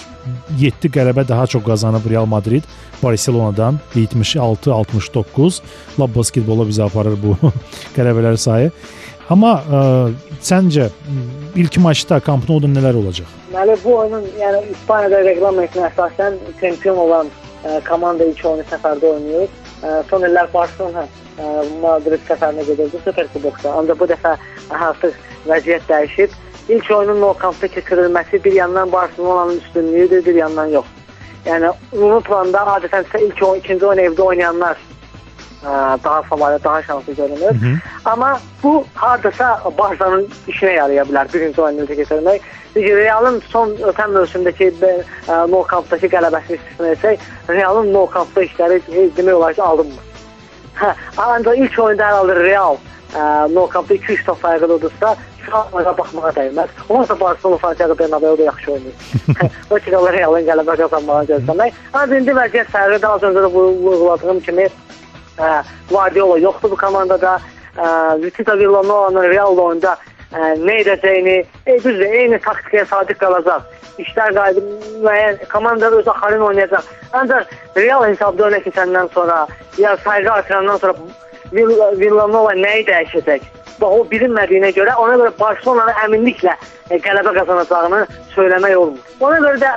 7 0.59 0.89
qələbə 0.91 1.23
daha 1.27 1.47
çox 1.47 1.63
qazanıb 1.63 2.09
Real 2.09 2.25
Madrid 2.25 2.63
Barselonadan 3.03 3.79
76-69. 3.95 5.61
Lab 5.99 6.15
basketbola 6.15 6.65
bizə 6.67 6.87
aparır 6.89 7.15
bu 7.21 7.37
qələbələr 7.95 8.37
sayı. 8.41 8.71
Amma 9.29 9.53
ə, 9.59 9.79
səncə 10.43 10.87
ilk 11.59 11.77
maçda 11.83 12.19
Camp 12.25 12.47
Nou-da 12.49 12.69
nələr 12.71 12.95
olacaq? 12.95 13.27
Deməli 13.51 13.75
bu 13.83 13.95
oyunun, 13.99 14.27
yəni 14.39 14.61
İspaniyada 14.71 15.19
reqlamentə 15.27 15.83
əsasən 15.89 16.37
çempion 16.61 16.99
olan 17.05 17.31
ə, 17.63 17.81
komanda 17.87 18.23
ilk 18.27 18.45
oyunu 18.47 18.67
səfərdə 18.71 19.11
oynayır. 19.13 19.51
Ə, 19.83 20.03
son 20.09 20.25
illər 20.25 20.49
Barselona 20.53 21.05
ə, 21.05 21.47
Madrid 21.83 22.21
səfərinə 22.27 22.65
gedirdi 22.65 23.01
Superkubokda. 23.05 23.73
Ancaq 23.77 23.99
bu 24.01 24.09
dəfə 24.09 24.35
artıq 24.73 25.17
vəziyyət 25.47 25.89
dəyişib. 25.89 26.35
İlk 26.67 26.91
oyunun 26.91 27.21
Nou 27.21 27.35
Campda 27.41 27.67
keçirilməsi 27.71 28.43
bir 28.43 28.53
yandan 28.53 28.91
Barselonanın 28.91 29.61
üstünlüyüdür, 29.61 30.25
bir 30.25 30.35
yandan 30.35 30.73
yox. 30.73 30.89
Yəni 31.45 31.71
ümumi 31.93 32.23
planda 32.27 32.65
adətən 32.75 33.05
ilk 33.21 33.43
oyun, 33.43 33.61
ikinci 33.61 33.85
oyun 33.85 34.03
evdə 34.09 34.21
oynayanlar 34.21 34.75
ə, 34.75 34.96
daha 36.03 36.21
favorit, 36.21 36.63
daha 36.63 36.83
şanslı 36.83 37.13
görünür. 37.13 37.41
Hı 37.41 37.65
-hı. 37.65 37.77
Amma 38.05 38.39
bu 38.63 38.85
hardasa 38.95 39.61
Barsanın 39.77 40.29
işinə 40.47 40.71
yaraya 40.71 41.03
bilər 41.03 41.33
birinci 41.33 41.61
oyunu 41.61 41.85
keçirmək. 41.85 42.39
Realın 42.75 43.41
son 43.49 43.69
ötən 43.69 44.11
mövsümdəki 44.13 44.73
Nou 45.51 45.65
Campdakı 45.71 46.07
qələbəsini 46.07 46.57
istisna 46.57 46.91
etsək, 46.93 47.17
Realın 47.49 47.93
Nou 47.93 48.09
Campda 48.13 48.43
işləri 48.43 48.81
demək 49.17 49.33
olar 49.33 49.53
ki, 49.53 49.61
alınmır. 49.61 50.03
Hə, 50.77 50.93
ancaq 51.17 51.57
ilk 51.57 51.79
oyunda 51.79 52.03
hər 52.03 52.13
halda 52.19 52.35
Real 52.35 52.77
Nou 53.49 53.69
Campda 53.73 53.93
2-3 53.93 54.25
top 54.25 54.41
fərqli 54.43 54.71
udursa, 54.77 55.15
şanlara 55.45 55.97
baxmağa 55.97 56.31
dəyməz. 56.37 56.67
Onsa 56.89 57.19
Barcelona 57.19 57.57
Santiago 57.57 57.99
Bernabeu-da 57.99 58.43
yaxşı 58.43 58.71
oynayır. 58.71 58.95
o 59.71 59.75
ki, 59.75 59.91
Realın 59.91 60.45
qələbə 60.49 60.77
qazanmağı 60.81 61.31
gözləmək. 61.31 61.71
Ancaq 61.93 62.19
indi 62.19 62.35
vəziyyət 62.41 62.73
fərqlidir. 62.75 63.09
Az 63.09 63.25
öncə 63.29 63.45
də 63.45 63.53
vurguladığım 63.53 64.39
kimi 64.39 64.69
Ə, 65.37 65.63
Guardiola 65.89 66.39
yoxdur 66.39 66.71
bu 66.71 66.77
komandada. 66.77 67.37
Vita 68.21 68.57
Villanova'nın 68.57 69.29
Real 69.29 69.57
oyunda 69.57 69.91
ə, 70.33 70.55
nə 70.57 70.79
edəcəyini, 70.81 71.35
e, 71.65 71.75
düzdür, 71.83 72.07
eyni 72.09 72.39
taktikaya 72.41 72.85
sadiq 72.89 73.19
qalacaq. 73.21 73.67
İşlər 74.01 74.33
qayıdıb 74.33 74.71
müəyyən 75.03 75.37
komanda 75.51 75.91
öz 75.99 76.07
axarını 76.07 76.45
oynayacaq. 76.45 76.89
Ancaq 77.13 77.53
Real 77.77 78.05
hesabda 78.07 78.49
önə 78.49 78.63
keçəndən 78.65 79.13
sonra, 79.13 79.47
ya 79.77 79.97
sayğı 79.97 80.31
artırandan 80.31 80.77
sonra 80.77 80.95
Villanova 82.01 82.53
nəyi 82.57 82.87
dəyişəcək? 82.89 83.45
Bax 83.77 83.99
o 83.99 84.03
bilinmədiyinə 84.11 84.73
görə 84.73 84.95
ona 84.97 85.21
görə 85.21 85.31
Barcelonanın 85.39 86.01
əminliklə 86.05 86.57
qələbə 86.89 87.33
qazanacağını 87.39 88.03
söyləmək 88.35 88.77
olmur. 88.77 89.15
Ona 89.19 89.39
görə 89.43 89.63
də 89.63 89.73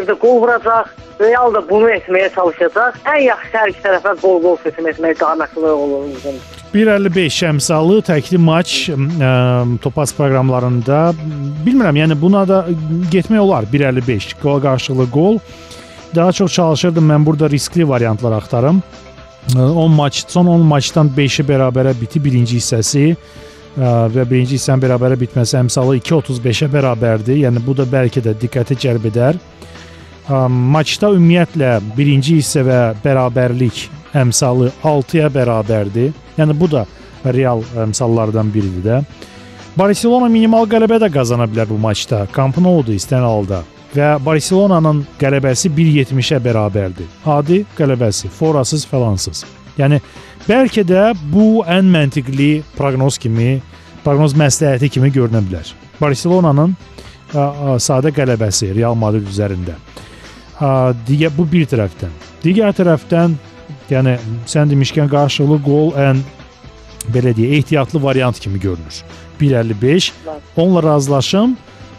evdə 0.00 0.16
qol 0.20 0.40
vuracaq, 0.44 0.92
Real 1.20 1.54
da 1.54 1.62
bunu 1.64 1.88
etməyə 1.94 2.28
çalışacaq. 2.34 2.98
Ən 3.08 3.22
yaxşı 3.24 3.56
hər 3.56 3.70
iki 3.72 3.80
tərəfə 3.86 4.12
qol-qol 4.20 4.58
seçim 4.60 4.88
etmək 4.90 5.16
daha 5.20 5.38
məqsədli 5.40 5.70
olur. 5.72 6.40
1.55 6.74 7.38
əmsalı 7.48 8.02
təkli 8.04 8.40
maç 8.42 8.74
ə, 8.92 9.30
topaz 9.80 10.12
proqramlarında 10.16 10.98
bilmirəm, 11.64 12.02
yəni 12.02 12.18
buna 12.20 12.44
da 12.48 12.58
getmək 13.12 13.40
olar 13.40 13.68
1.55 13.72 14.34
qol 14.42 14.60
qarşılıqlı 14.60 15.08
qol. 15.14 15.40
Daha 16.14 16.32
çox 16.32 16.52
çalışırdım 16.52 17.08
mən 17.12 17.26
burada 17.26 17.50
riskli 17.50 17.88
variantlar 17.88 18.36
axtarım. 18.36 18.82
10 19.56 19.90
maç, 19.90 20.24
son 20.28 20.46
10 20.46 20.60
maçdan 20.68 21.08
5-i 21.16 21.44
bərabərə 21.48 21.94
biti 22.00 22.20
birinci 22.24 22.58
hissəsi 22.58 23.16
və 23.76 24.24
birinci 24.28 24.56
hissənin 24.56 24.82
bərabərə 24.82 25.18
bitməsi 25.20 25.58
əmsalı 25.60 25.98
2.35-ə 26.00 26.70
bərabərdir. 26.72 27.42
Yəni 27.44 27.62
bu 27.64 27.76
da 27.76 27.84
bəlkə 27.88 28.22
də 28.24 28.34
diqqəti 28.40 28.78
cəlb 28.86 29.10
edər. 29.10 29.38
Maçda 30.48 31.12
ümumiyyətlə 31.14 31.76
birinci 31.96 32.40
hissə 32.40 32.64
və 32.66 32.80
bərabərlik 33.04 33.86
əmsalı 34.16 34.72
6-ya 34.82 35.28
bərabərdir. 35.32 36.14
Yəni 36.38 36.56
bu 36.58 36.70
da 36.72 36.86
real 37.36 37.62
əmsallardan 37.84 38.50
biridir 38.54 38.84
də. 38.86 39.00
Barselona 39.76 40.30
minimal 40.32 40.64
qələbə 40.70 40.96
də 41.02 41.10
qazana 41.12 41.44
bilər 41.50 41.68
bu 41.68 41.76
maçda. 41.80 42.24
Camp 42.32 42.56
Nou-dur 42.56 42.96
istənilən 42.96 43.28
halda 43.28 43.62
və 43.96 44.14
Barselonanın 44.24 45.02
qələbəsi 45.20 45.70
1.70-ə 45.72 46.40
bərabərdir. 46.44 47.08
Adi 47.28 47.62
qələbəsi, 47.76 48.30
forasız 48.32 48.86
falansız. 48.88 49.44
Yəni 49.76 50.00
bəlkə 50.46 50.84
də 50.86 51.08
bu 51.32 51.64
ən 51.66 51.88
məntiqli 51.90 52.62
proqnoz 52.76 53.18
kimi, 53.22 53.58
proqnoz 54.04 54.36
məsləhəti 54.38 54.90
kimi 54.94 55.10
görünə 55.14 55.42
bilər. 55.46 55.72
Barselonanın 56.00 56.76
sadə 57.82 58.12
qələbəsi 58.14 58.70
Real 58.76 58.94
Madrid 58.94 59.26
üzərində. 59.26 59.74
Digər 61.08 61.34
bu 61.36 61.44
bir 61.50 61.66
tərəfdən. 61.68 62.12
Digər 62.44 62.74
tərəfdən, 62.78 63.34
yəni 63.90 64.16
sən 64.48 64.70
demişkən 64.70 65.10
qarşılıqlı 65.12 65.58
qol 65.66 65.94
ən 65.98 66.22
belə 67.12 67.34
deyə 67.36 67.58
ehtiyatlı 67.58 68.02
variant 68.02 68.38
kimi 68.40 68.60
görünür. 68.60 69.02
1.55. 69.40 70.12
Onunla 70.56 70.82
razılaşım 70.82 71.56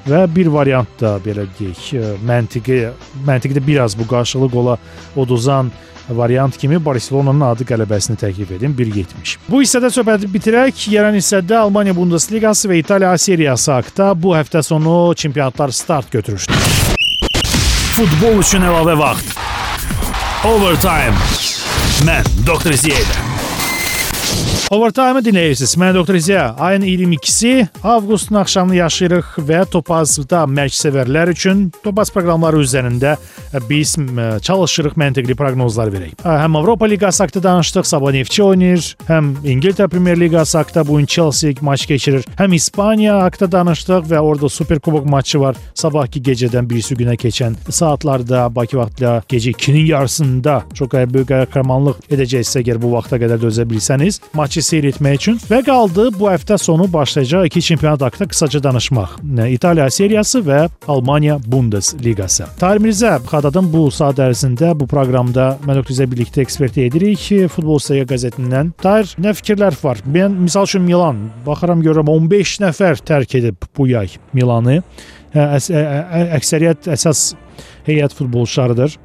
və 0.08 0.24
bir 0.32 0.50
variant 0.52 0.90
da 1.02 1.18
belə 1.24 1.48
deyək, 1.58 1.92
məntiqi 2.28 2.80
məntiqdə 3.28 3.64
biraz 3.66 3.98
bu 3.98 4.08
qarşılıq 4.08 4.52
qola 4.54 4.78
oduzan 5.16 5.72
variant 6.10 6.58
kimi 6.58 6.80
Barselonanın 6.86 7.42
adı 7.52 7.68
qələbəsini 7.68 8.16
təklif 8.20 8.52
edim 8.56 8.76
1.70. 8.78 9.38
Bu 9.50 9.62
hissədə 9.62 9.92
söhbəti 9.92 10.30
bitirək. 10.32 10.88
Yerən 10.94 11.18
hissədə 11.20 11.58
Almaniya 11.60 11.96
Bundesliqası 11.96 12.72
və 12.72 12.80
İtaliya 12.84 13.18
seriyası 13.18 13.74
haqqında 13.76 14.14
bu 14.24 14.36
həftə 14.38 14.64
sonu 14.64 15.14
çempionatlar 15.16 15.76
start 15.76 16.12
götürür. 16.12 16.48
Futbol 17.98 18.40
üçün 18.40 18.64
əlavə 18.64 18.96
vaxt. 19.00 19.36
Overtime. 20.48 21.18
Mən 22.08 22.28
Doktor 22.48 22.78
Ziyədə. 22.78 24.57
Overtime-ı 24.72 25.22
dinləyirsiniz. 25.24 25.78
Mən 25.80 25.96
Doktor 25.96 26.18
Ziya. 26.20 26.56
Ayın 26.60 26.82
22-si 26.82 27.68
avqustun 27.84 28.36
axşamını 28.36 28.76
yaşayırıq 28.76 29.38
və 29.48 29.62
Topazda 29.72 30.42
mərc 30.44 30.76
sevərlər 30.76 31.32
üçün 31.32 31.62
Topaz 31.84 32.12
proqramları 32.12 32.60
üzərində 32.60 33.14
biz 33.70 33.96
çalışırıq 34.44 34.98
məntiqli 35.00 35.38
proqnozlar 35.40 35.88
verək. 35.94 36.18
Həm 36.24 36.58
Avropa 36.60 36.86
Liqası 36.86 37.24
haqqında 37.24 37.44
danışdıq, 37.44 37.88
Sabah 37.88 38.12
Neftçi 38.12 38.44
oynayır, 38.44 38.90
həm 39.08 39.30
İngiltərə 39.46 39.88
Premyer 39.88 40.20
Liqası 40.20 40.58
haqqında 40.58 40.88
bu 40.88 40.98
gün 40.98 41.06
Chelsea 41.06 41.54
maç 41.62 41.86
keçirir, 41.86 42.28
həm 42.38 42.56
İspaniya 42.56 43.22
haqqında 43.24 43.52
danışdıq 43.52 44.12
və 44.12 44.20
orada 44.20 44.50
Super 44.50 44.80
Kubok 44.80 45.06
maçı 45.06 45.40
var. 45.40 45.56
Sabahki 45.74 46.20
gecədən 46.20 46.68
birisi 46.68 47.00
günə 47.00 47.16
keçən 47.16 47.56
saatlarda 47.72 48.50
Bakı 48.56 48.78
vaxtıyla 48.78 49.24
gecə 49.30 49.56
2-nin 49.56 49.86
yarısında 49.94 50.60
çox 50.74 50.92
böyük 50.92 51.32
qəhrəmanlıq 51.32 52.04
edəcəksə 52.12 52.66
əgər 52.66 52.84
bu 52.84 52.92
vaxta 52.98 53.16
qədər 53.16 53.40
dözə 53.48 53.64
bilsəniz, 53.70 54.20
maçı 54.34 54.47
maçı 54.48 54.62
seyr 54.64 54.86
etmək 54.88 55.16
üçün 55.18 55.38
və 55.50 55.58
qaldı 55.68 56.06
bu 56.16 56.30
həftə 56.32 56.56
sonu 56.62 56.86
başlayacaq 56.92 57.50
iki 57.50 57.62
çempionat 57.62 58.02
haqqında 58.02 58.28
qısaca 58.32 58.62
danışmaq. 58.64 59.18
İtaliya 59.52 59.90
seriyası 59.92 60.40
və 60.40 60.60
Almaniya 60.88 61.36
Bundesliqası. 61.46 62.46
Tahir 62.60 62.80
Mirzə 62.80 63.18
Xadadın 63.28 63.68
bu 63.74 63.90
saat 63.92 64.22
ərzində 64.24 64.72
bu 64.80 64.88
proqramda 64.88 65.50
mən 65.68 65.82
Öktüzə 65.82 66.08
birlikdə 66.08 66.46
ekspertə 66.46 66.86
edirik 66.88 67.26
Futbol 67.52 67.82
Sayı 67.84 68.06
qəzetindən. 68.08 68.72
Tahir, 68.80 69.12
nə 69.20 69.34
fikirlər 69.36 69.76
var? 69.84 70.00
Mən 70.08 70.38
misal 70.46 70.70
üçün 70.70 70.86
Milan 70.88 71.26
baxıram 71.46 71.84
görürəm 71.84 72.08
15 72.14 72.54
nəfər 72.64 73.04
tərk 73.10 73.36
edib 73.42 73.68
bu 73.76 73.90
yay 73.92 74.16
Milanı. 74.32 74.80
Əksəriyyət 75.36 76.88
əsas 76.96 77.34
heyət 77.90 78.16
futbolçularıdır 78.16 78.96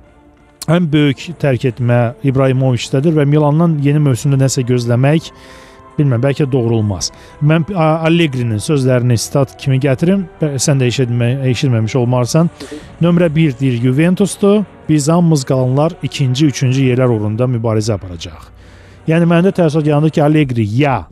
ən 0.71 0.87
böyük 0.93 1.33
tərk 1.43 1.67
etmə 1.73 2.01
İbrahimoviçdədir 2.27 3.17
və 3.17 3.27
Milandan 3.27 3.79
yeni 3.83 4.03
mövsümdə 4.03 4.39
nəsə 4.45 4.63
gözləmək 4.69 5.33
bilmirəm, 5.99 6.23
bəlkə 6.23 6.47
doğru 6.53 6.79
olmaz. 6.79 7.11
Mən 7.45 7.67
Allegri-nin 7.77 8.61
sözlərini 8.63 9.19
stat 9.21 9.57
kimi 9.61 9.81
gətirim. 9.83 10.25
Sən 10.41 10.81
də 10.81 10.89
eşitmə, 10.89 11.33
eşitməmiş 11.51 11.97
olmarsan. 12.01 12.51
Nömrə 13.03 13.29
1 13.35 13.59
deyir 13.61 13.81
Juventusdur. 13.83 14.63
Biz 14.89 15.09
hamımız 15.09 15.45
qalanlar 15.45 15.97
2-ci, 16.03 16.49
3-cü 16.51 16.89
yerlər 16.91 17.13
uğrunda 17.13 17.49
mübarizə 17.49 17.97
aparacaq. 17.97 18.51
Yəni 19.09 19.27
məndə 19.29 19.53
təəssürat 19.55 19.89
yarandı 19.89 20.11
ki, 20.11 20.23
Allegri 20.23 20.67
ya 20.69 21.07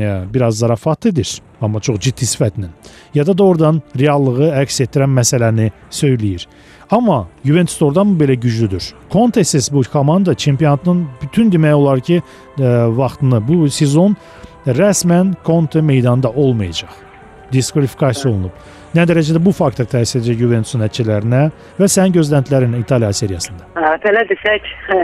e, 0.00 0.10
biraz 0.34 0.58
zarafatlıdır, 0.58 1.38
amma 1.60 1.80
çox 1.80 1.98
ciddi 2.00 2.28
sifətlə. 2.28 2.68
Ya 3.14 3.26
da 3.26 3.38
doğrudan 3.38 3.82
reallığı 3.98 4.52
əks 4.62 4.82
etdirən 4.86 5.10
məsələni 5.18 5.70
söyləyir. 5.90 6.46
Amma 6.90 7.26
Juventus 7.44 7.80
mı 7.80 8.18
belə 8.18 8.34
güclüdür? 8.34 8.94
Contesiz 9.10 9.72
bu 9.72 9.82
komanda 9.92 10.34
çempionatın 10.34 11.06
bütün 11.22 11.52
demək 11.52 11.74
olar 11.74 12.00
ki, 12.00 12.22
e, 12.58 12.64
vaxtını 12.96 13.48
bu 13.48 13.70
sezon 13.70 14.16
rəsmən 14.66 15.34
Conte 15.46 15.80
meydanda 15.80 16.30
olmayacaq. 16.30 16.90
Diskvalifikasiya 17.52 18.34
olunub. 18.34 18.50
Nə 18.94 19.02
dərəcədə 19.10 19.40
bu 19.42 19.50
faktor 19.50 19.88
təsir 19.90 20.20
edəcək 20.20 20.36
Juventusun 20.38 20.84
nəticələrinə 20.84 21.38
və 21.80 21.86
sənin 21.90 22.12
gözləntilərin 22.14 22.76
İtaliya 22.78 23.08
seriyasında? 23.18 23.64
Hə, 23.74 23.88
belə 24.04 24.20
desək, 24.28 24.68
hə, 24.86 24.98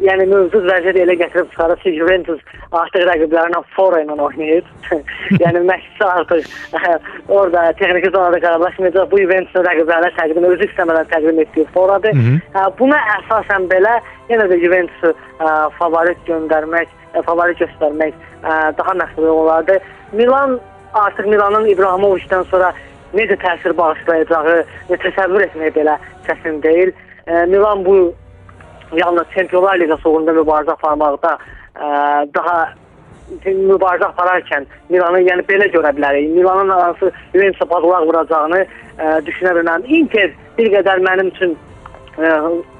yəni 0.00 0.24
mövcud 0.30 0.64
vəziyyəti 0.64 1.02
elə 1.02 1.16
gətirib 1.20 1.50
çıxarır 1.50 1.82
ki, 1.82 1.92
Juventus 1.98 2.40
artıq 2.80 3.04
rəqiblərinə 3.10 3.60
fora 3.74 4.00
ilə 4.00 4.16
oynayır. 4.28 4.70
yəni 5.42 5.60
məşqçi 5.68 6.06
artıq 6.06 6.48
hə, 6.86 6.94
orada 7.28 7.66
texniki 7.82 8.14
zonada 8.14 8.40
qarşılaşmayacaq. 8.46 9.10
Bu 9.12 9.20
Juventusun 9.26 9.68
rəqiblərinə 9.68 10.12
təqdim 10.22 10.48
özü 10.54 10.70
istəmədən 10.70 11.12
təqdim 11.12 11.44
etdiyi 11.44 11.68
foradır. 11.76 12.16
Hə, 12.56 12.64
buna 12.80 13.02
əsasən 13.18 13.68
belə 13.74 13.98
yenə 14.32 14.48
də 14.54 14.60
Juventusu 14.64 15.12
ə, 15.12 15.52
favorit 15.76 16.24
göndərmək, 16.30 16.96
ə, 17.12 17.26
favorit 17.28 17.60
göstərmək 17.60 18.16
ə, 18.16 18.56
daha 18.80 18.96
məqsədli 19.04 19.36
olardı. 19.36 19.78
Milan 20.16 20.56
artıq 20.94 21.28
Milanın 21.28 21.68
İbrahimovicdən 21.74 22.48
sonra 22.48 22.72
necə 23.14 23.38
təsir 23.42 23.74
bağışlayacağı 23.78 24.60
təsəvvür 24.90 25.46
etmək 25.48 25.74
belə 25.78 25.98
çətin 26.28 26.62
deyil. 26.62 26.92
E, 27.26 27.44
Milan 27.50 27.84
bu 27.84 28.14
yalnız 28.96 29.26
Çempionlar 29.34 29.78
Liqası 29.80 30.08
uğrunda 30.08 30.32
mübarizə 30.32 30.72
aparmaqda 30.76 31.38
e, 31.76 31.86
daha 32.34 32.56
mübarizə 33.44 34.08
apararkən 34.10 34.66
Milanı 34.88 35.22
yəni 35.24 35.44
belə 35.48 35.68
görə 35.72 35.94
bilərik. 35.96 36.30
Milanın 36.36 36.68
hansı 36.68 37.12
Juventus 37.32 37.70
bazalaq 37.70 38.06
vuracağını 38.06 38.64
e, 38.64 39.04
düşünə 39.28 39.54
bilməm. 39.58 39.86
Inter 39.86 40.32
bir 40.58 40.72
qədər 40.74 41.04
mənim 41.06 41.30
üçün 41.34 41.56
e, 42.18 42.32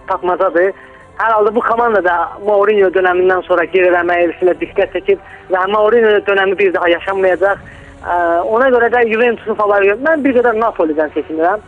tapmacadır. 0.09 0.74
Hər 1.14 1.30
halda 1.30 1.55
bu 1.55 1.61
komanda 1.62 2.03
da 2.05 2.14
Mourinho 2.47 2.89
dönəmindən 2.91 3.45
sonra 3.47 3.64
geriləmə 3.70 4.16
elçilə 4.26 4.57
diqqət 4.59 4.97
çəkib 4.97 5.20
və 5.55 5.66
Mourinho 5.70 6.18
dönəmi 6.26 6.59
bir 6.59 6.74
daha 6.74 6.89
yaşanmayacaq. 6.89 7.59
Ə, 8.05 8.17
ona 8.45 8.69
görə 8.75 8.91
də 8.93 9.05
Juventusun 9.09 9.57
favorit. 9.57 10.01
Mən 10.05 10.25
bir 10.25 10.37
qədər 10.37 10.59
Napolidən 10.61 11.13
seçmirəm. 11.17 11.63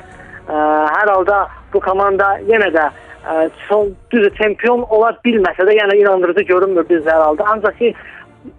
Ə, 0.46 0.62
hər 0.92 1.12
halda 1.14 1.46
bu 1.72 1.80
komanda 1.84 2.34
yenə 2.50 2.68
də 2.74 2.86
ə, 2.90 3.48
son 3.68 3.94
düz 4.12 4.28
çempion 4.36 4.84
ola 4.92 5.14
bilməsə 5.24 5.64
də, 5.64 5.78
yəni 5.80 6.00
inandırıcı 6.02 6.44
görünmür 6.52 6.88
bizə 6.90 7.08
hər 7.08 7.24
halda. 7.30 7.48
Ancaq 7.56 7.78
ki 7.80 7.94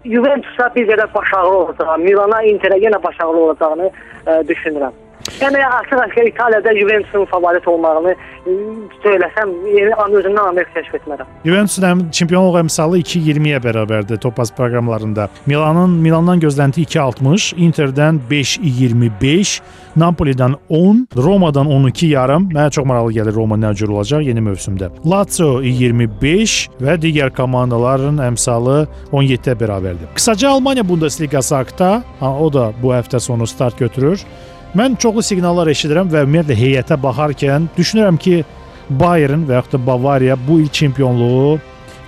Juventusa 0.04 0.68
bir 0.74 0.88
qədər 0.90 1.14
başarılı 1.14 1.60
olacağını, 1.64 2.04
Milana, 2.04 2.42
Interə 2.44 2.76
yenə 2.82 3.02
başarılı 3.02 3.44
olacağını 3.46 3.92
ə, 4.26 4.40
düşünürəm. 4.50 4.96
Yəni 5.40 5.58
açıq-aşkar 5.66 6.26
İtaliyada 6.26 6.78
Juventusun 6.80 7.24
favorit 7.24 7.68
olmağını 7.68 8.14
söyləsəm, 9.04 9.50
yeni 9.76 9.92
özümdən 10.18 10.48
Amerika 10.48 10.80
kəşf 10.80 10.96
etmərəm. 10.98 11.28
Juventusun 11.44 12.06
çempionluq 12.16 12.58
əmsalı 12.62 13.02
2.20-yə 13.02 13.60
bərabərdir 13.62 14.18
Topaz 14.22 14.50
proqramlarında. 14.56 15.28
Milanın 15.46 15.98
Milandan 16.02 16.40
gözlənti 16.40 16.86
2.60, 16.86 17.52
Interdən 17.68 18.20
5.25, 18.30 19.60
Napolidən 19.98 20.56
10, 20.68 21.06
Romadan 21.16 21.66
12 21.76 22.06
yarım. 22.06 22.50
Mənə 22.54 22.70
çox 22.74 22.86
maraqlı 22.88 23.18
gəlir 23.20 23.34
Roma 23.36 23.60
nə 23.60 23.74
cür 23.74 23.94
olacaq 23.94 24.26
yeni 24.26 24.42
mövsümdə. 24.48 24.90
Lazio 25.06 25.60
25 25.62 26.58
və 26.80 26.98
digər 27.02 27.34
komandaların 27.36 28.22
əmsalı 28.30 28.86
17-ə 29.12 29.58
bərabərdir. 29.60 30.12
Qısaca 30.14 30.50
Almaniya 30.56 30.88
Bundesliqası 30.88 31.54
haqqında, 31.60 32.02
o 32.20 32.52
da 32.52 32.70
bu 32.82 32.94
həftə 32.96 33.20
sonu 33.20 33.46
start 33.46 33.78
götürür. 33.78 34.24
Mən 34.76 34.98
çoxlu 35.00 35.22
siqnallar 35.24 35.70
eşidirəm 35.72 36.10
və 36.12 36.26
ümumiyyətlə 36.26 36.54
heyətə 36.58 36.98
baxarkən 37.00 37.70
düşünürəm 37.76 38.18
ki, 38.20 38.42
Bayern 39.00 39.46
və 39.48 39.56
yaxud 39.56 39.78
da 39.78 39.86
Bavariya 39.86 40.36
bu 40.48 40.58
il 40.60 40.68
çempionluğu 40.68 41.54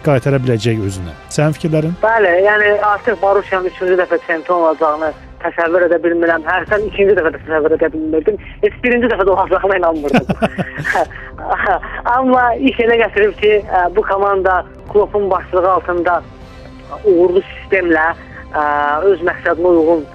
qaytara 0.04 0.36
biləcək 0.44 0.82
özünə. 0.84 1.14
Sənin 1.32 1.56
fikirlərin? 1.56 1.94
Bəli, 2.02 2.34
yəni 2.44 2.74
artıq 2.90 3.16
Baruşyanın 3.22 3.72
3-cü 3.72 3.96
dəfə 4.02 4.20
çempion 4.26 4.66
olacağını 4.66 5.10
təsəvvür 5.40 5.86
edə 5.88 6.00
bilmirəm. 6.04 6.44
Hərdən 6.44 6.86
ikinci 6.90 7.16
dəfə 7.16 7.32
də 7.32 7.42
təsəvvür 7.46 7.78
edə 7.78 7.92
bilmirdim. 7.96 8.38
Heç 8.66 8.78
birinci 8.84 9.08
dəfə 9.08 9.28
də 9.28 9.34
olacağına 9.38 9.80
inanmırdım. 9.80 10.26
Amma 12.16 12.46
iş 12.60 12.84
elə 12.84 13.00
gətirib 13.06 13.36
ki, 13.40 13.56
bu 13.96 14.04
komanda 14.12 14.60
klubun 14.92 15.30
başçılığı 15.30 15.72
altında 15.78 16.22
uğurlu 17.04 17.40
sistemlə 17.40 18.10
öz 19.08 19.28
məqsədinə 19.28 19.76
uyğun 19.76 20.08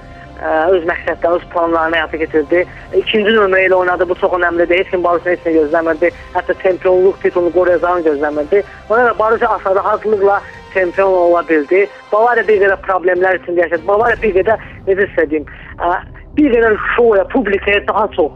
öz 0.44 0.84
məqsədlərini, 0.90 1.36
öz 1.36 1.46
planlarını 1.54 2.00
həyata 2.00 2.20
keçirdi. 2.24 2.66
İkinci 3.02 3.36
nömrə 3.38 3.66
ilə 3.68 3.80
oynadı. 3.80 4.10
Bu 4.10 4.16
çox 4.20 4.36
önəmlidir. 4.40 4.80
Heç 4.80 4.90
kim 4.92 5.04
Barışın 5.04 5.30
heç 5.36 5.46
nə 5.48 5.54
gözləmirdi. 5.60 6.12
Hətta 6.34 6.58
çempionluq 6.64 7.22
titulunu 7.22 7.54
qoruyacağını 7.54 8.08
gözləmirdi. 8.10 8.64
Ona 8.90 9.00
görə 9.02 9.20
Barış 9.20 9.44
aşağıda 9.44 9.76
rahatlıqla 9.76 10.42
çempion 10.74 11.14
ola 11.14 11.48
bildi. 11.50 11.88
Bavariya 12.12 12.48
bir 12.48 12.62
qədər 12.66 12.84
problemlər 12.88 13.40
içində 13.40 13.66
yaşadı. 13.66 13.88
Bavariya 13.88 14.22
bir 14.24 14.36
qədər 14.42 14.70
necə 14.88 15.10
söyləyim, 15.16 15.50
bir 16.38 16.52
qədər 16.52 16.76
şoya, 16.96 17.24
publikaya 17.34 17.88
daha 17.88 18.08
çox 18.16 18.32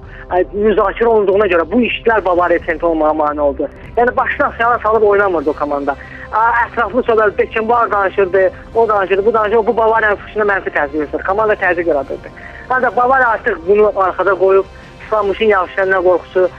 müzakirə 0.54 1.06
olunduğuna 1.06 1.48
görə 1.52 1.66
bu 1.72 1.82
işlər 1.82 2.26
Bavariya 2.26 2.60
çempion 2.66 2.90
olmağa 2.90 3.14
mane 3.14 3.42
oldu. 3.42 3.70
Yəni 3.98 4.16
başdan 4.18 4.52
aşağı 4.52 4.80
salıb 4.80 5.04
oynamırdı 5.04 5.50
o 5.50 5.54
komanda 5.54 5.96
ətraflı 6.30 7.02
söhbət 7.08 7.38
Beckenbauer 7.38 7.92
danışırdı, 7.92 8.52
o 8.76 8.88
danışırdı, 8.90 9.26
bu 9.26 9.34
danışırdı, 9.34 9.68
bu 9.68 9.78
Bavariyanın 9.78 10.16
fışına 10.16 10.44
mənfi 10.44 10.70
təsir 10.76 11.04
edir. 11.04 11.24
Komanda 11.28 11.54
təzyiq 11.54 11.88
yaradırdı. 11.90 12.30
Ancaq 12.70 12.96
Bavariya 12.96 13.30
artıq 13.30 13.58
bunu 13.68 13.92
arxada 13.96 14.32
qoyub, 14.32 14.66
İslamuşun 15.06 15.46
yağışlarına 15.46 15.98
qorxusu, 15.98 16.50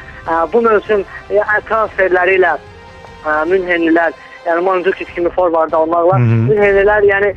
bu 0.52 0.62
mövsüm 0.62 1.04
transferləri 1.68 2.34
ilə 2.40 2.56
Münhenlilər, 3.52 4.12
yəni 4.46 4.60
Mandzukic 4.66 5.14
kimi 5.14 5.30
forvarda 5.30 5.78
olmaqla 5.78 6.18
Münhenlilər 6.18 7.06
yəni 7.12 7.34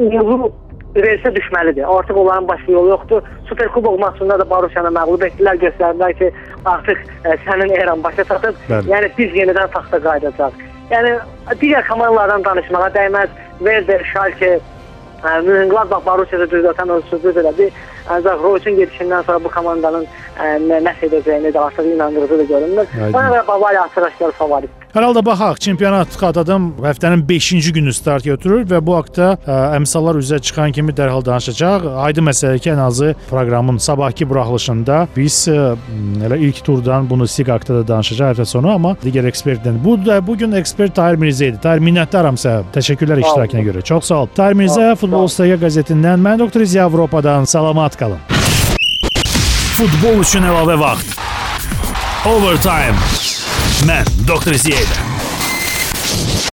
uğurlu 0.00 0.52
reysə 0.96 1.32
düşməlidir. 1.36 1.84
Artıq 1.98 2.16
onların 2.16 2.48
başqa 2.48 2.72
yolu 2.72 2.88
yoxdur. 2.88 3.22
Super 3.48 3.68
Kubok 3.68 3.98
maçında 4.00 4.38
da 4.38 4.50
Baruşanı 4.50 4.88
məğlub 4.88 5.24
etdilər, 5.28 5.60
göstərdilər 5.62 6.12
ki, 6.18 6.32
artıq 6.64 6.98
ə, 7.24 7.36
sənin 7.46 7.72
eran 7.80 8.02
başa 8.04 8.24
çatıb. 8.24 8.58
Bəli. 8.68 8.92
Yəni 8.92 9.10
biz 9.18 9.38
yenidən 9.40 9.70
taxta 9.72 10.02
qayıdacağıq. 10.02 10.60
Yəni 10.90 11.14
digər 11.62 11.88
komandalardan 11.88 12.44
danışmağa 12.44 12.90
dəyməz. 12.98 13.40
Werder, 13.58 14.04
Schalke, 14.12 14.60
Mönchengladbach, 15.22 16.06
Borussia 16.06 16.38
Dortmund 16.38 16.90
öz 16.90 17.04
sözü 17.04 17.28
elədi. 17.40 17.70
Ancaq 18.10 18.42
Royçun 18.42 18.76
gedişindən 18.76 19.22
sonra 19.22 19.44
bu 19.44 19.48
komandanın 19.48 20.06
ə, 20.38 20.56
nə 20.66 20.94
edəcəyini 21.06 21.52
də 21.54 21.58
artıq 21.58 21.86
inandırıcı 21.94 22.38
da 22.38 22.42
görünmür. 22.42 22.86
Ona 23.14 23.28
görə 23.28 23.46
Bavariya 23.48 23.82
açıq-aşkar 23.82 24.32
favoritdir. 24.32 24.81
Hər 24.92 25.06
halda 25.06 25.22
baxaq, 25.24 25.56
çempionat 25.64 26.10
xatadan 26.20 26.66
həftənin 26.84 27.22
5-ci 27.24 27.70
günü 27.72 27.94
start 27.96 28.26
götürür 28.28 28.66
və 28.68 28.76
bu 28.84 28.92
haqqda 28.98 29.30
ə, 29.40 29.54
əmsallar 29.78 30.18
üzə 30.20 30.36
çıxan 30.44 30.74
kimi 30.76 30.92
dərhal 30.92 31.24
danışacaq. 31.24 31.86
Aydın 32.04 32.26
məsələdir 32.28 32.60
ki, 32.60 32.70
ən 32.74 32.82
azı 32.84 33.14
proqramın 33.30 33.78
sabahki 33.80 34.28
buraxılışında 34.28 34.98
biz 35.16 35.38
ə, 35.48 35.72
elə 36.28 36.36
ilk 36.44 36.60
turdan 36.66 37.08
bunu 37.08 37.24
SIG 37.24 37.48
haqqında 37.54 37.80
da 37.80 37.88
danışacaq 37.94 38.34
həftə 38.34 38.48
sonu, 38.52 38.74
amma 38.74 38.92
digər 39.00 39.32
ekspertdən. 39.32 39.80
Bu 39.80 39.96
da 40.04 40.20
bu 40.26 40.36
gün 40.36 40.60
ekspert 40.60 40.92
Tahir 41.00 41.16
Mirzə 41.16 41.48
idi. 41.54 41.64
Tahir 41.64 41.80
minnətdaram 41.88 42.36
sənə. 42.36 42.68
Təşəkkürlər 42.76 43.24
iştirakına 43.24 43.64
görə. 43.72 43.88
Çox 43.94 44.12
sağ 44.12 44.22
ol. 44.26 44.32
Tahir 44.36 44.60
Mirzə 44.60 44.92
Futbol 45.00 45.32
Staya 45.32 45.56
qəzetindən, 45.56 46.20
mən 46.20 46.44
Doktor 46.44 46.68
İziya 46.68 46.84
Avropadan 46.92 47.48
salamat 47.48 47.96
qalın. 47.96 48.20
Futbol 49.72 50.20
üçün 50.20 50.44
əlavə 50.52 50.76
vaxt. 50.84 51.16
Overtime. 52.28 53.31
Mən 53.86 54.06
Doktor 54.28 54.54
Ziyədə. 54.54 55.11